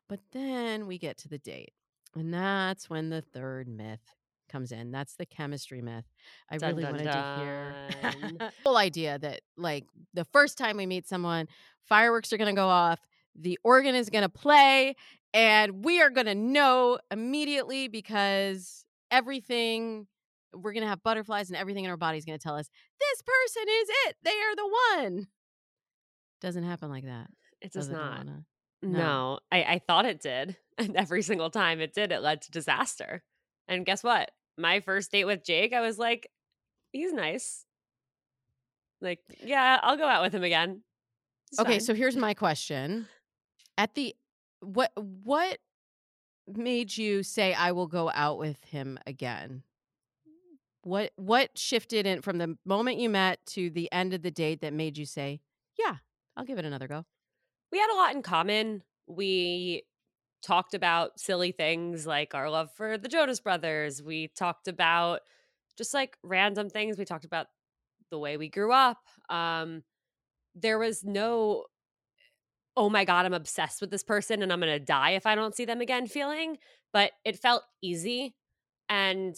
[0.07, 1.73] But then we get to the date.
[2.15, 4.15] And that's when the third myth
[4.49, 4.91] comes in.
[4.91, 6.05] That's the chemistry myth.
[6.49, 7.75] I Dun, really dun, wanted to hear
[8.39, 11.47] the whole idea that like the first time we meet someone,
[11.87, 12.99] fireworks are going to go off,
[13.35, 14.95] the organ is going to play,
[15.33, 20.07] and we are going to know immediately because everything
[20.53, 22.69] we're going to have butterflies and everything in our body is going to tell us
[22.99, 24.15] this person is it.
[24.23, 25.27] They are the one.
[26.41, 27.27] Doesn't happen like that.
[27.61, 28.25] It does does not.
[28.25, 28.33] No,
[28.81, 29.39] No.
[29.51, 30.57] I, I thought it did.
[30.79, 33.23] And every single time it did, it led to disaster.
[33.67, 34.31] And guess what?
[34.57, 36.27] My first date with Jake, I was like,
[36.91, 37.63] he's nice.
[38.99, 40.81] Like, yeah, I'll go out with him again.
[41.51, 41.79] He's Okay, fine.
[41.81, 43.07] so here's my question.
[43.77, 44.15] At the
[44.63, 45.59] what what
[46.47, 49.63] made you say I will go out with him again?
[50.83, 54.61] What what shifted in from the moment you met to the end of the date
[54.61, 55.41] that made you say,
[55.77, 55.97] "Yeah,
[56.35, 57.05] I'll give it another go"?
[57.71, 58.83] We had a lot in common.
[59.07, 59.83] We
[60.43, 64.03] talked about silly things like our love for the Jonas Brothers.
[64.03, 65.21] We talked about
[65.77, 66.97] just like random things.
[66.97, 67.47] We talked about
[68.11, 68.99] the way we grew up.
[69.29, 69.83] Um,
[70.53, 71.65] there was no,
[72.75, 75.35] oh my God, I'm obsessed with this person and I'm going to die if I
[75.35, 76.57] don't see them again feeling,
[76.91, 78.35] but it felt easy.
[78.89, 79.35] And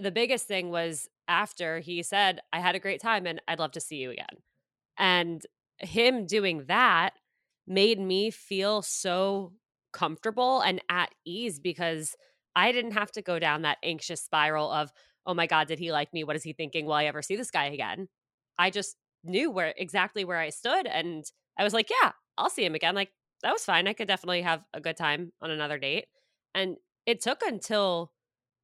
[0.00, 3.72] the biggest thing was after he said, I had a great time and I'd love
[3.72, 4.26] to see you again.
[4.96, 5.42] And
[5.78, 7.10] him doing that
[7.66, 9.52] made me feel so
[9.92, 12.16] comfortable and at ease because
[12.56, 14.90] I didn't have to go down that anxious spiral of,
[15.26, 16.24] oh my God, did he like me?
[16.24, 16.86] What is he thinking?
[16.86, 18.08] Will I ever see this guy again?
[18.58, 20.86] I just knew where exactly where I stood.
[20.86, 21.24] And
[21.58, 22.94] I was like, yeah, I'll see him again.
[22.94, 23.12] Like,
[23.42, 23.88] that was fine.
[23.88, 26.06] I could definitely have a good time on another date.
[26.54, 26.76] And
[27.06, 28.12] it took until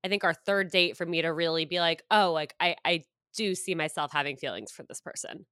[0.05, 3.05] I think our third date for me to really be like, oh, like I, I
[3.35, 5.47] do see myself having feelings for this person.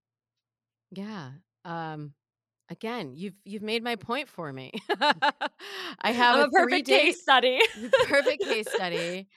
[0.91, 1.33] Yeah.
[1.65, 2.15] Um
[2.71, 4.73] again, you've you've made my point for me.
[6.01, 7.61] I have I'm a, a perfect case study.
[8.03, 9.29] perfect case study.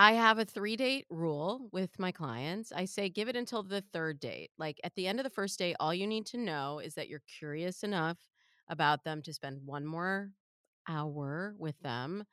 [0.00, 2.72] I have a three date rule with my clients.
[2.72, 4.50] I say give it until the third date.
[4.56, 7.10] Like at the end of the first date, all you need to know is that
[7.10, 8.16] you're curious enough
[8.66, 10.30] about them to spend one more
[10.88, 12.24] hour with them.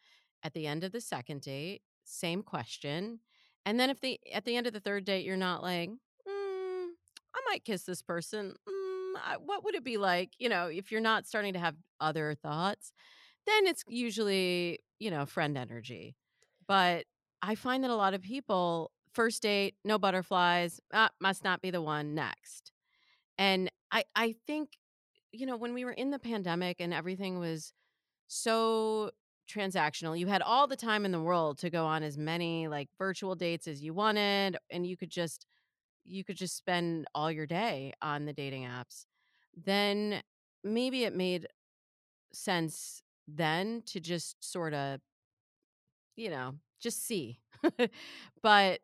[0.43, 3.19] At the end of the second date, same question.
[3.65, 5.95] And then if the at the end of the third date, you're not like, mm,
[6.25, 8.53] I might kiss this person.
[8.65, 10.29] Mm, I, what would it be like?
[10.39, 12.93] You know, if you're not starting to have other thoughts,
[13.45, 16.15] then it's usually you know friend energy.
[16.65, 17.05] But
[17.41, 21.71] I find that a lot of people first date, no butterflies, ah, must not be
[21.71, 22.71] the one next.
[23.37, 24.77] And I I think
[25.31, 27.73] you know when we were in the pandemic and everything was
[28.27, 29.11] so
[29.49, 32.89] transactional, you had all the time in the world to go on as many like
[32.97, 35.47] virtual dates as you wanted and you could just
[36.05, 39.05] you could just spend all your day on the dating apps.
[39.55, 40.21] Then
[40.63, 41.47] maybe it made
[42.33, 45.01] sense then to just sort of
[46.15, 47.39] you know, just see.
[48.41, 48.79] but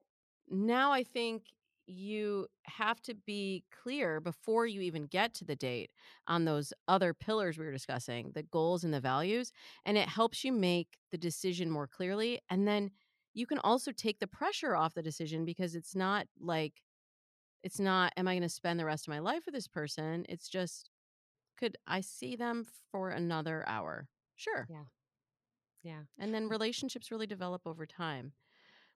[0.49, 1.43] now I think
[1.85, 5.91] you have to be clear before you even get to the date
[6.27, 9.51] on those other pillars we were discussing, the goals and the values.
[9.85, 12.39] And it helps you make the decision more clearly.
[12.49, 12.91] And then
[13.33, 16.81] you can also take the pressure off the decision because it's not like,
[17.63, 20.25] it's not, am I going to spend the rest of my life with this person?
[20.29, 20.89] It's just,
[21.57, 24.07] could I see them for another hour?
[24.35, 24.67] Sure.
[24.69, 24.83] Yeah.
[25.83, 26.01] Yeah.
[26.17, 28.33] And then relationships really develop over time.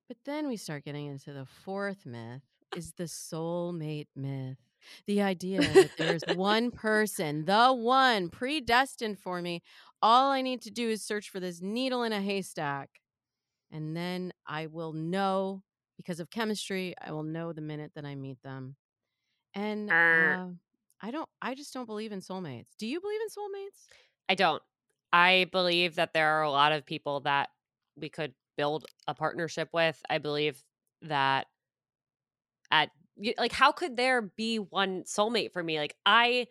[0.07, 2.41] But then we start getting into the fourth myth
[2.75, 4.57] is the soulmate myth.
[5.05, 9.63] The idea that there's one person, the one predestined for me.
[10.01, 12.89] All I need to do is search for this needle in a haystack.
[13.71, 15.63] And then I will know
[15.97, 18.75] because of chemistry, I will know the minute that I meet them.
[19.53, 20.37] And Er.
[20.39, 22.67] uh, I don't, I just don't believe in soulmates.
[22.77, 23.87] Do you believe in soulmates?
[24.29, 24.61] I don't.
[25.11, 27.49] I believe that there are a lot of people that
[27.95, 30.01] we could build a partnership with.
[30.09, 30.63] I believe
[31.03, 31.47] that
[32.71, 32.89] at
[33.37, 35.79] like how could there be one soulmate for me?
[35.79, 36.47] Like I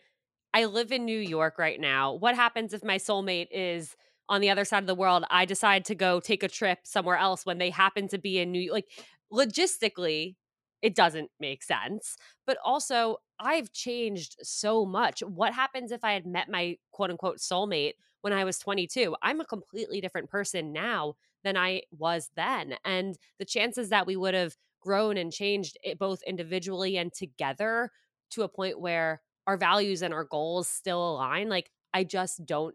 [0.54, 2.14] I live in New York right now.
[2.14, 3.94] What happens if my soulmate is
[4.28, 5.24] on the other side of the world?
[5.30, 8.52] I decide to go take a trip somewhere else when they happen to be in
[8.52, 8.74] New York.
[8.74, 8.88] Like
[9.32, 10.36] logistically,
[10.82, 12.16] it doesn't make sense.
[12.46, 15.20] But also, I've changed so much.
[15.20, 17.94] What happens if I had met my quote unquote soulmate
[18.27, 19.14] when I was 22?
[19.22, 21.14] I'm a completely different person now
[21.45, 22.74] than I was then.
[22.85, 27.93] And the chances that we would have grown and changed it both individually and together
[28.33, 32.74] to a point where our values and our goals still align, like I just don't,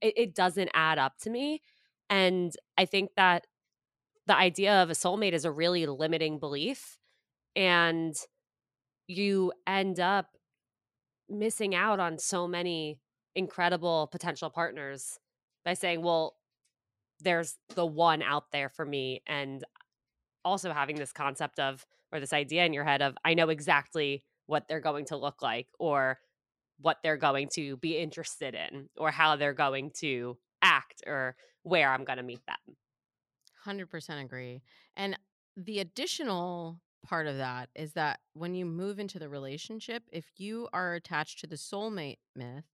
[0.00, 1.60] it, it doesn't add up to me.
[2.08, 3.48] And I think that
[4.28, 6.98] the idea of a soulmate is a really limiting belief.
[7.56, 8.14] And
[9.08, 10.28] you end up
[11.28, 13.00] missing out on so many
[13.34, 15.18] incredible potential partners
[15.64, 16.36] by saying, well,
[17.20, 19.22] there's the one out there for me.
[19.26, 19.64] And
[20.44, 24.22] also having this concept of, or this idea in your head of, I know exactly
[24.46, 26.18] what they're going to look like or
[26.80, 31.90] what they're going to be interested in or how they're going to act or where
[31.92, 32.76] I'm going to meet them.
[33.66, 34.62] 100% agree.
[34.96, 35.18] And
[35.56, 40.68] the additional part of that is that when you move into the relationship, if you
[40.72, 42.64] are attached to the soulmate myth,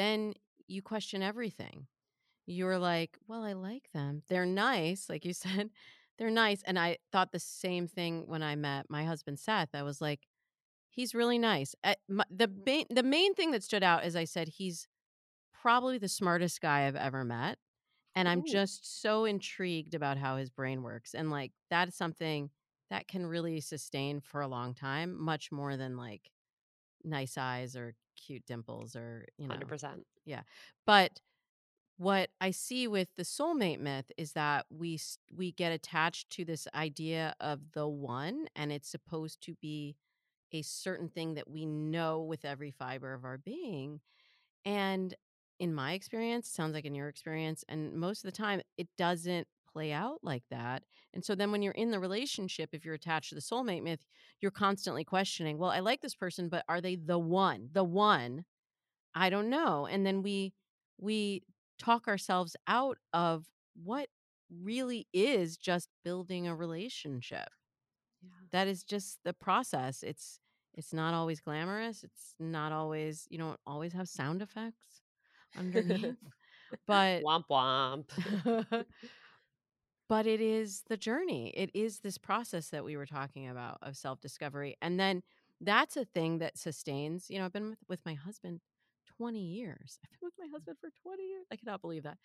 [0.00, 0.34] then
[0.66, 1.86] you question everything.
[2.46, 4.22] You're like, well, I like them.
[4.28, 5.08] They're nice.
[5.08, 5.70] Like you said,
[6.18, 6.62] they're nice.
[6.64, 9.74] And I thought the same thing when I met my husband, Seth.
[9.74, 10.20] I was like,
[10.88, 11.74] he's really nice.
[11.84, 14.88] Eh, my, the, main, the main thing that stood out is I said, he's
[15.52, 17.58] probably the smartest guy I've ever met.
[18.16, 18.50] And I'm Ooh.
[18.50, 21.14] just so intrigued about how his brain works.
[21.14, 22.50] And like that is something
[22.90, 26.22] that can really sustain for a long time, much more than like
[27.04, 29.54] nice eyes or cute dimples or, you know.
[29.56, 30.04] 100%.
[30.24, 30.42] Yeah.
[30.86, 31.20] But
[31.98, 34.98] what I see with the soulmate myth is that we
[35.36, 39.96] we get attached to this idea of the one and it's supposed to be
[40.52, 44.00] a certain thing that we know with every fiber of our being.
[44.64, 45.14] And
[45.58, 49.46] in my experience, sounds like in your experience, and most of the time, it doesn't
[49.72, 50.82] play out like that.
[51.14, 54.04] And so then when you're in the relationship, if you're attached to the soulmate myth,
[54.40, 57.68] you're constantly questioning, well, I like this person, but are they the one?
[57.72, 58.44] The one?
[59.14, 59.86] I don't know.
[59.86, 60.52] And then we
[60.98, 61.42] we
[61.78, 63.46] talk ourselves out of
[63.82, 64.08] what
[64.62, 67.48] really is just building a relationship
[68.22, 68.30] Yeah.
[68.52, 70.02] that is just the process.
[70.02, 70.38] It's
[70.74, 72.04] it's not always glamorous.
[72.04, 75.02] It's not always you don't always have sound effects
[75.56, 76.16] underneath,
[76.86, 78.06] but Womp womp.
[80.10, 81.50] but it is the journey.
[81.56, 85.24] It is this process that we were talking about of self discovery, and then
[85.62, 87.30] that's a thing that sustains.
[87.30, 88.60] You know, I've been with, with my husband.
[89.18, 89.98] 20 years.
[90.04, 91.46] I've been with my husband for 20 years.
[91.52, 92.18] I cannot believe that.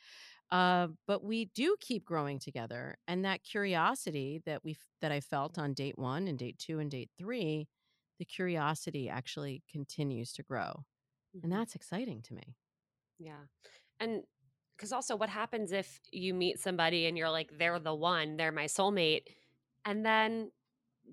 [0.51, 5.57] Uh, but we do keep growing together, and that curiosity that we that I felt
[5.59, 7.67] on date one and date two and date three,
[8.19, 10.85] the curiosity actually continues to grow,
[11.43, 11.53] and Mhm.
[11.53, 12.57] that's exciting to me.
[13.19, 13.45] Yeah.
[13.99, 14.23] And
[14.75, 18.51] because also, what happens if you meet somebody and you're like, they're the one, they're
[18.51, 19.23] my soulmate,
[19.85, 20.51] and then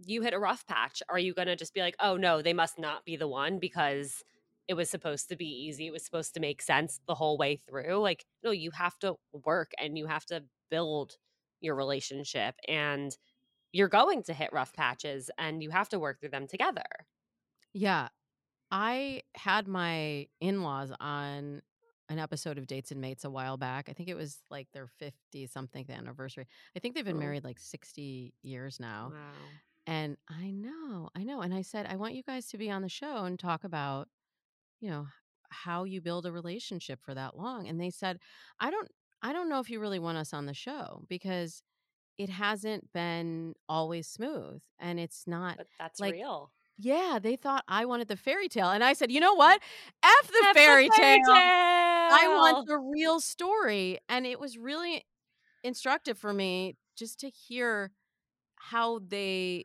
[0.05, 1.03] you hit a rough patch?
[1.09, 3.59] Are you going to just be like, oh, no, they must not be the one
[3.59, 4.23] because
[4.69, 5.87] it was supposed to be easy?
[5.87, 7.99] It was supposed to make sense the whole way through?
[7.99, 11.17] Like, no, you have to work and you have to build
[11.61, 13.17] your relationship and
[13.73, 16.83] you're going to hit rough patches and you have to work through them together.
[17.73, 18.09] Yeah,
[18.71, 21.63] I had my in laws on
[22.13, 23.89] an episode of Dates and Mates a while back.
[23.89, 26.47] I think it was like their 50 something anniversary.
[26.77, 27.21] I think they've been Oh.
[27.21, 29.11] married like 60 years now.
[29.13, 29.33] Wow.
[29.87, 31.41] And I know, I know.
[31.41, 34.09] And I said, I want you guys to be on the show and talk about,
[34.81, 35.07] you know,
[35.51, 37.67] how you build a relationship for that long.
[37.69, 38.19] And they said,
[38.61, 38.89] I don't,
[39.23, 41.63] I don't know if you really want us on the show because
[42.19, 46.53] it hasn't been always smooth and it's not But that's like, real.
[46.79, 48.71] Yeah, they thought I wanted the fairy tale.
[48.71, 49.61] And I said, you know what?
[50.03, 51.35] F the F the fairy fairy tale.
[51.35, 53.99] I want the real story.
[54.09, 55.05] And it was really
[55.63, 57.93] instructive for me just to hear
[58.57, 59.65] how they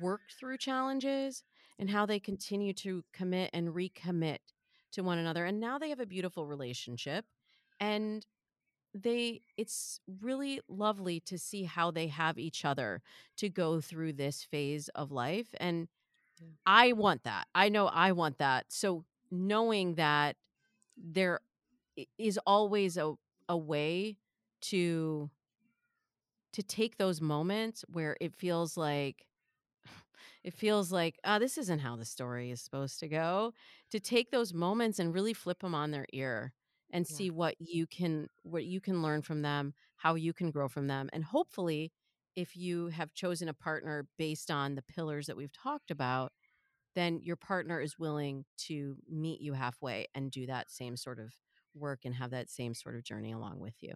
[0.00, 1.42] worked through challenges
[1.78, 4.38] and how they continue to commit and recommit
[4.92, 5.44] to one another.
[5.44, 7.24] And now they have a beautiful relationship.
[7.80, 8.24] And
[8.94, 13.00] they it's really lovely to see how they have each other
[13.38, 15.88] to go through this phase of life and
[16.42, 16.52] Yeah.
[16.66, 17.46] I want that.
[17.54, 18.66] I know I want that.
[18.72, 20.36] So knowing that
[20.96, 21.40] there
[22.18, 23.14] is always a
[23.48, 24.18] a way
[24.62, 25.30] to
[26.52, 29.26] to take those moments where it feels like
[30.44, 33.52] it feels like oh this isn't how the story is supposed to go
[33.90, 36.52] to take those moments and really flip them on their ear
[36.92, 37.18] and Yeah.
[37.18, 40.86] see what you can what you can learn from them how you can grow from
[40.88, 41.92] them and hopefully
[42.36, 46.32] if you have chosen a partner based on the pillars that we've talked about
[46.94, 51.32] then your partner is willing to meet you halfway and do that same sort of
[51.74, 53.94] work and have that same sort of journey along with you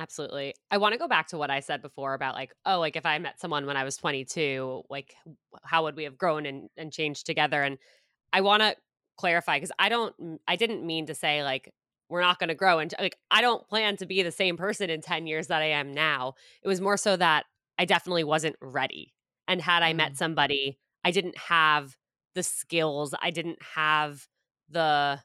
[0.00, 0.54] Absolutely.
[0.70, 3.04] I want to go back to what I said before about like, oh, like if
[3.04, 5.12] I met someone when I was 22, like
[5.64, 7.64] how would we have grown and, and changed together?
[7.64, 7.78] And
[8.32, 8.76] I want to
[9.16, 10.14] clarify because I don't,
[10.46, 11.72] I didn't mean to say like
[12.08, 14.88] we're not going to grow and like I don't plan to be the same person
[14.88, 16.34] in 10 years that I am now.
[16.62, 17.46] It was more so that
[17.78, 19.14] I definitely wasn't ready.
[19.46, 19.96] And had I Mm.
[19.96, 21.96] met somebody, I didn't have
[22.34, 24.28] the skills, I didn't have
[24.68, 25.22] the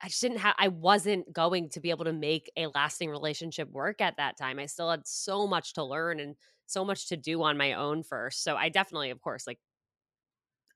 [0.00, 3.70] I just didn't have I wasn't going to be able to make a lasting relationship
[3.70, 4.58] work at that time.
[4.58, 6.36] I still had so much to learn and
[6.66, 8.42] so much to do on my own first.
[8.42, 9.58] So I definitely of course like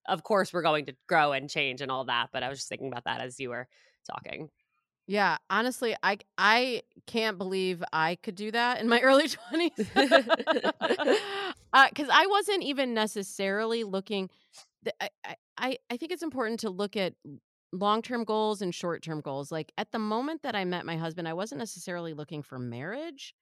[0.06, 2.68] of course we're going to grow and change and all that, but I was just
[2.68, 3.68] thinking about that as you were
[4.10, 4.50] talking.
[5.08, 9.90] Yeah, honestly, I I can't believe I could do that in my early 20s.
[11.72, 14.28] uh, cuz I wasn't even necessarily looking
[14.84, 15.10] th- I,
[15.58, 17.14] I I think it's important to look at
[17.72, 19.52] long-term goals and short-term goals.
[19.52, 23.34] Like at the moment that I met my husband, I wasn't necessarily looking for marriage.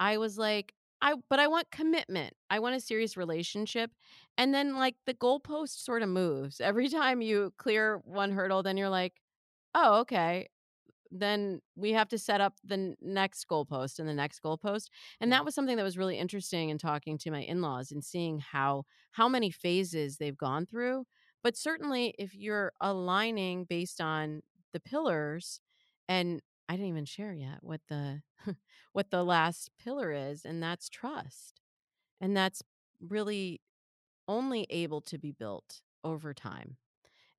[0.00, 2.34] I was like I but I want commitment.
[2.50, 3.92] I want a serious relationship.
[4.38, 6.60] And then like the goalpost sort of moves.
[6.60, 9.14] Every time you clear one hurdle, then you're like,
[9.74, 10.48] "Oh, okay
[11.16, 14.88] then we have to set up the next goalpost and the next goalpost
[15.20, 18.40] and that was something that was really interesting in talking to my in-laws and seeing
[18.40, 21.04] how how many phases they've gone through
[21.42, 24.42] but certainly if you're aligning based on
[24.72, 25.60] the pillars
[26.08, 28.22] and I didn't even share yet what the
[28.92, 31.60] what the last pillar is, and that's trust.
[32.20, 32.62] And that's
[33.00, 33.60] really
[34.26, 36.76] only able to be built over time.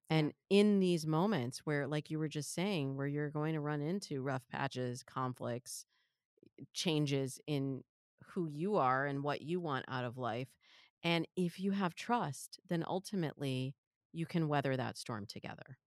[0.10, 3.82] And in these moments where, like you were just saying, where you're going to run
[3.82, 5.86] into rough patches, conflicts,
[6.60, 7.84] eh, changes in
[8.26, 10.50] who you are and what you want out of life.
[11.04, 13.76] And if you have trust, then ultimately
[14.14, 15.80] you can weather that storm together.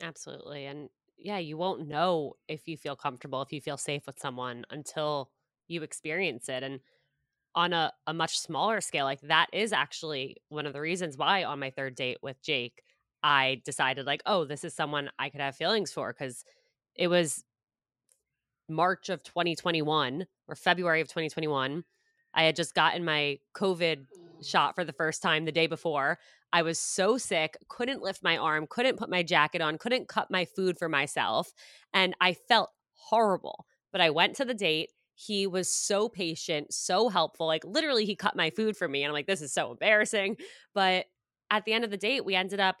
[0.00, 0.66] Absolutely.
[0.66, 4.64] And yeah, you won't know if you feel comfortable, if you feel safe with someone
[4.70, 5.30] until
[5.68, 6.62] you experience it.
[6.62, 6.80] And
[7.54, 11.44] on a, a much smaller scale, like that is actually one of the reasons why
[11.44, 12.82] on my third date with Jake,
[13.24, 16.44] I decided, like, oh, this is someone I could have feelings for because
[16.94, 17.42] it was
[18.68, 21.84] March of 2021 or February of 2021.
[22.34, 24.04] I had just gotten my COVID
[24.42, 26.18] shot for the first time the day before.
[26.52, 30.30] I was so sick, couldn't lift my arm, couldn't put my jacket on, couldn't cut
[30.30, 31.52] my food for myself.
[31.92, 33.66] And I felt horrible.
[33.90, 34.90] But I went to the date.
[35.14, 37.46] He was so patient, so helpful.
[37.46, 39.02] Like, literally, he cut my food for me.
[39.02, 40.36] And I'm like, this is so embarrassing.
[40.74, 41.06] But
[41.50, 42.76] at the end of the date, we ended up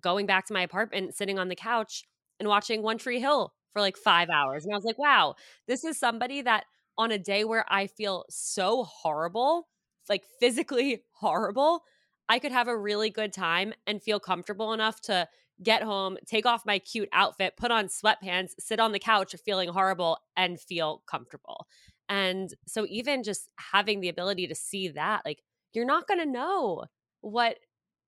[0.00, 2.04] going back to my apartment, sitting on the couch
[2.38, 4.64] and watching One Tree Hill for like five hours.
[4.64, 5.34] And I was like, wow,
[5.66, 6.64] this is somebody that
[6.98, 9.68] on a day where I feel so horrible,
[10.08, 11.82] like physically horrible,
[12.28, 15.28] I could have a really good time and feel comfortable enough to
[15.62, 19.68] get home, take off my cute outfit, put on sweatpants, sit on the couch feeling
[19.68, 21.66] horrible and feel comfortable.
[22.08, 26.26] And so, even just having the ability to see that, like, you're not going to
[26.26, 26.84] know
[27.20, 27.58] what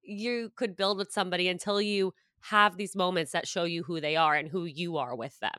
[0.05, 4.17] you could build with somebody until you have these moments that show you who they
[4.17, 5.53] are and who you are with them.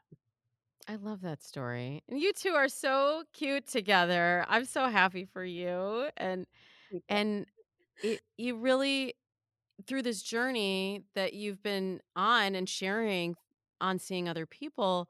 [0.88, 2.04] I love that story.
[2.08, 4.46] And you two are so cute together.
[4.48, 6.10] I'm so happy for you.
[6.16, 6.46] And
[7.10, 7.48] and
[8.04, 9.16] it, you really
[9.88, 13.36] through this journey that you've been on and sharing
[13.82, 15.10] on seeing other people,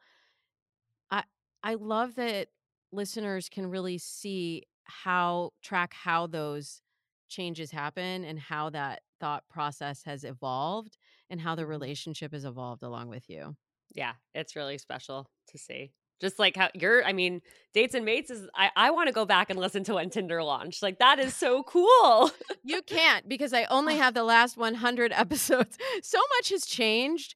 [1.12, 1.24] I
[1.62, 2.48] I love that
[2.92, 6.82] listeners can really see how track how those
[7.28, 10.98] changes happen and how that thought process has evolved
[11.30, 11.68] and how the Mhm.
[11.68, 13.56] relationship has evolved along with you.
[13.94, 15.94] Yeah, it's really special to see.
[16.22, 17.42] Just like how you're, I mean,
[17.74, 20.42] Dates and Mates is, I, I want to go back and listen to when Tinder
[20.44, 20.82] launched.
[20.82, 22.32] Like, that is so cool.
[22.64, 25.78] You can't because I only have the last 100 episodes.
[26.02, 27.36] So much has changed.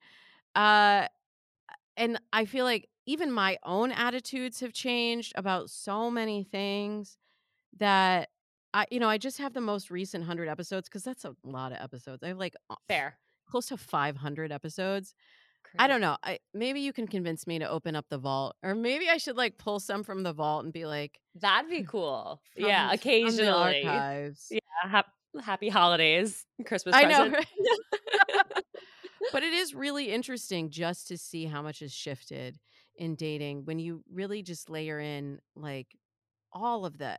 [0.55, 1.07] Uh
[1.97, 7.17] and I feel like even my own attitudes have changed about so many things
[7.77, 8.29] that
[8.73, 11.71] I you know, I just have the most recent 100 episodes cuz that's a lot
[11.71, 12.23] of episodes.
[12.23, 12.55] I have like
[12.87, 13.17] Fair.
[13.49, 15.13] close to 500 episodes.
[15.77, 16.17] I don't know.
[16.23, 19.37] I maybe you can convince me to open up the vault or maybe I should
[19.37, 22.41] like pull some from the vault and be like That'd be cool.
[22.55, 23.83] yeah, occasionally.
[23.83, 24.47] archives.
[24.49, 24.59] Yeah,
[24.89, 25.13] hap-
[25.43, 27.45] happy holidays, Christmas I know, right?
[29.31, 32.57] but it is really interesting just to see how much has shifted
[32.95, 35.87] in dating when you really just layer in like
[36.51, 37.17] all of the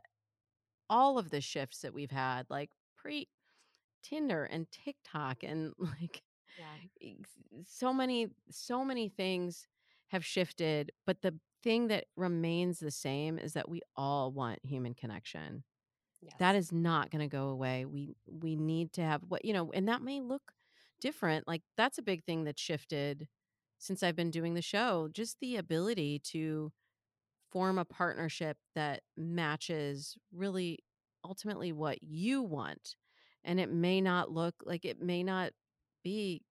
[0.91, 3.29] all of the shifts that we've had like pre
[4.03, 6.23] Tinder and TikTok and like
[6.57, 6.77] yeah.
[7.65, 9.67] so many so many things
[10.07, 14.93] have shifted but the thing that remains the same is that we all want human
[14.93, 15.63] connection
[16.39, 16.57] that Yes.
[16.57, 19.87] is not going to go away we we need to have what you know and
[19.87, 20.53] that may look
[21.01, 23.27] different like that's a big thing that shifted
[23.79, 26.71] since i've been doing the show just the ability to
[27.51, 30.79] form a partnership that matches really
[31.23, 32.95] ultimately what you want
[33.43, 35.51] and it may not look like it may not
[36.03, 36.41] be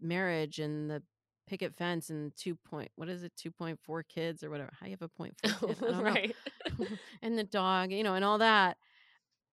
[0.00, 1.02] marriage and the
[1.46, 5.02] picket fence and two point what is it 2.4 kids or whatever how you have
[5.02, 5.78] a point four kid?
[5.82, 6.36] I right.
[7.22, 8.76] and the dog, you know, and all that.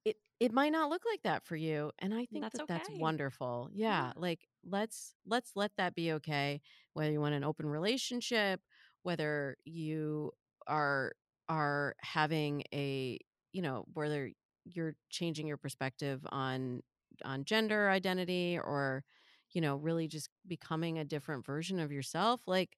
[0.05, 2.89] It it might not look like that for you, and I think That's that that's
[2.89, 3.69] wonderful.
[3.73, 4.13] Yeah, Yeah.
[4.15, 6.61] like let's let's let that be okay.
[6.93, 8.61] Whether you want an open relationship,
[9.03, 10.31] whether you
[10.69, 11.13] are
[11.49, 13.19] are having a
[13.53, 14.31] you know whether
[14.65, 16.81] you're changing your perspective on
[17.25, 19.03] on gender identity or
[19.51, 22.77] you know really just becoming a different version of yourself like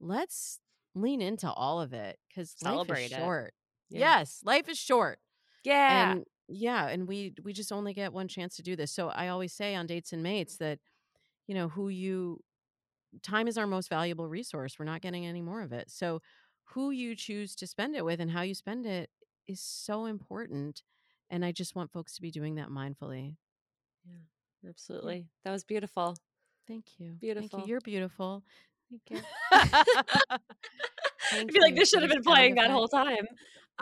[0.00, 0.60] let's
[0.94, 3.54] lean into all of it because life is short
[3.90, 4.14] Yeah.
[4.16, 5.18] Yes, life is short.
[5.64, 6.16] Yeah.
[6.16, 8.92] And yeah, and we we just only get one chance to do this.
[8.92, 10.78] So I always say on dates and mates that
[11.46, 12.40] you know who you
[13.22, 14.78] time is our most valuable resource.
[14.78, 15.90] We're not getting any more of it.
[15.90, 16.20] So
[16.64, 19.10] who you choose to spend it with and how you spend it
[19.46, 20.82] is so important.
[21.30, 23.36] And I just want folks to be doing that mindfully.
[24.06, 24.18] yeah.
[24.68, 25.26] Absolutely.
[25.44, 26.16] That was beautiful.
[26.68, 27.08] Thank you.
[27.08, 27.60] Thank Beautiful.
[27.60, 27.66] you.
[27.66, 28.44] You're beautiful.
[28.90, 29.28] Thank you.
[29.52, 30.38] I
[31.30, 33.26] Thank feel like this should have been playing that whole time.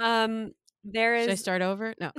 [0.01, 0.53] Um,
[0.85, 1.95] there Should I start over?
[2.01, 2.11] No.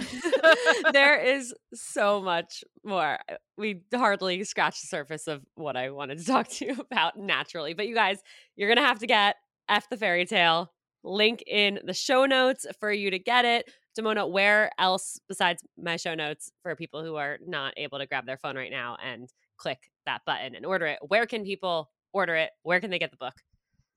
[0.94, 3.18] there is so much more.
[3.58, 7.74] We hardly scratched the surface of what I wanted to talk to you about naturally.
[7.74, 8.20] But you guys,
[8.56, 9.36] you're gonna have to get
[9.72, 10.72] F the Fairy Tale.
[11.04, 13.72] Link in the show notes for you to get it.
[13.98, 18.26] Damona, where else besides my show notes for people who are not able to grab
[18.26, 21.00] their phone right now and click that button and order it?
[21.08, 22.50] Where can people order it?
[22.64, 23.36] Where can they get the book?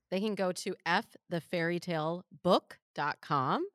[0.09, 3.65] They can go to fthefairytalebook.com.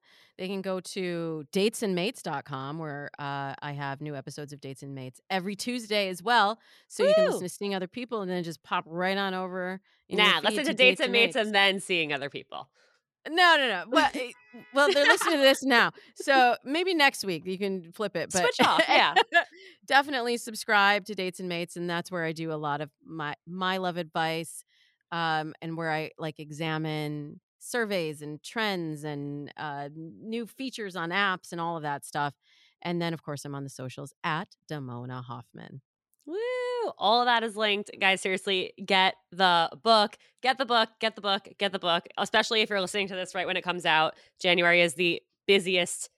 [0.41, 5.21] They can go to datesandmates.com where uh, I have new episodes of Dates and Mates
[5.29, 6.59] every Tuesday as well.
[6.89, 9.83] So you can listen to Seeing Other People and then just pop right on over.
[10.09, 11.47] Nah, listen to Dates and Mates Mates.
[11.47, 12.71] and then seeing other people.
[13.29, 13.85] No, no, no.
[13.91, 14.31] Well, eh,
[14.73, 18.31] well, they're listening to this now, so maybe next week you can flip it.
[18.33, 19.13] But Switch off, yeah.
[19.87, 23.35] definitely subscribe to Dates and Mates, and that's where I do a lot of my
[23.47, 24.65] my love advice,
[25.13, 31.53] um, and where I like examine surveys and trends and uh, new features on apps
[31.53, 32.35] and all of that stuff.
[32.83, 35.83] And then, of course, I'm on the socials at Damona Hoffman.
[36.27, 36.37] Woo!
[36.99, 37.91] All of that is linked.
[38.01, 40.17] Guys, seriously, get the book.
[40.43, 40.89] Get the book.
[40.99, 41.49] Get the book.
[41.59, 42.07] Get the book.
[42.17, 44.15] Especially if you're listening to this right when it comes out.
[44.41, 46.09] January is the busiest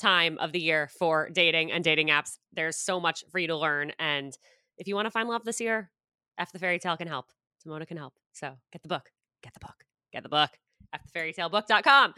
[0.00, 2.38] time of the year for dating and dating apps.
[2.52, 3.92] There's so much for you to learn.
[3.98, 4.36] And
[4.78, 5.90] if you want to find love this year,
[6.38, 7.26] F the Fairy Tale can help.
[7.66, 8.14] Damona can help.
[8.32, 9.10] So get the book.
[9.42, 9.84] Get the book.
[10.12, 10.50] Get the book.
[11.14, 12.14] Fairytalebook.com.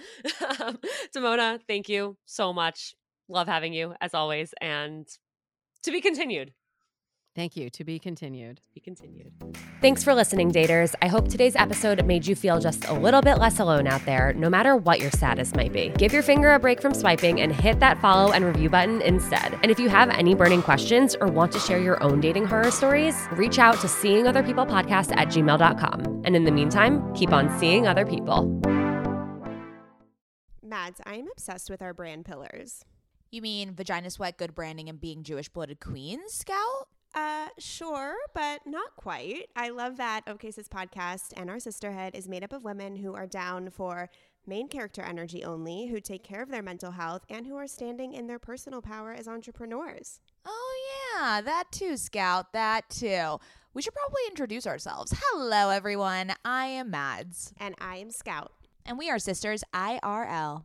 [1.15, 2.95] Damona, thank you so much.
[3.29, 4.55] Love having you as always.
[4.61, 5.07] And
[5.83, 6.53] to be continued.
[7.35, 7.71] Thank you.
[7.71, 8.59] To be continued.
[8.59, 9.33] To be continued.
[9.81, 10.95] Thanks for listening, daters.
[11.01, 14.35] I hope today's episode made you feel just a little bit less alone out there,
[14.35, 15.89] no matter what your status might be.
[15.97, 19.59] Give your finger a break from swiping and hit that follow and review button instead.
[19.63, 22.71] And if you have any burning questions or want to share your own dating horror
[22.71, 26.23] stories, reach out to seeing other people podcast at gmail.com.
[26.25, 28.45] And in the meantime, keep on seeing other people.
[30.63, 32.85] Mads, I am obsessed with our brand pillars.
[33.31, 36.89] You mean vagina sweat, good branding, and being Jewish blooded queens, Scout?
[37.15, 39.49] Uh, sure, but not quite.
[39.55, 43.27] I love that OK podcast and our sisterhood is made up of women who are
[43.27, 44.09] down for
[44.47, 48.13] main character energy only, who take care of their mental health, and who are standing
[48.15, 50.21] in their personal power as entrepreneurs.
[50.47, 50.75] Oh,
[51.15, 53.39] yeah, that too, Scout, that too.
[53.75, 55.15] We should probably introduce ourselves.
[55.17, 56.33] Hello, everyone.
[56.45, 58.53] I am Mads, And I am Scout.
[58.85, 60.65] and we are sisters IRL.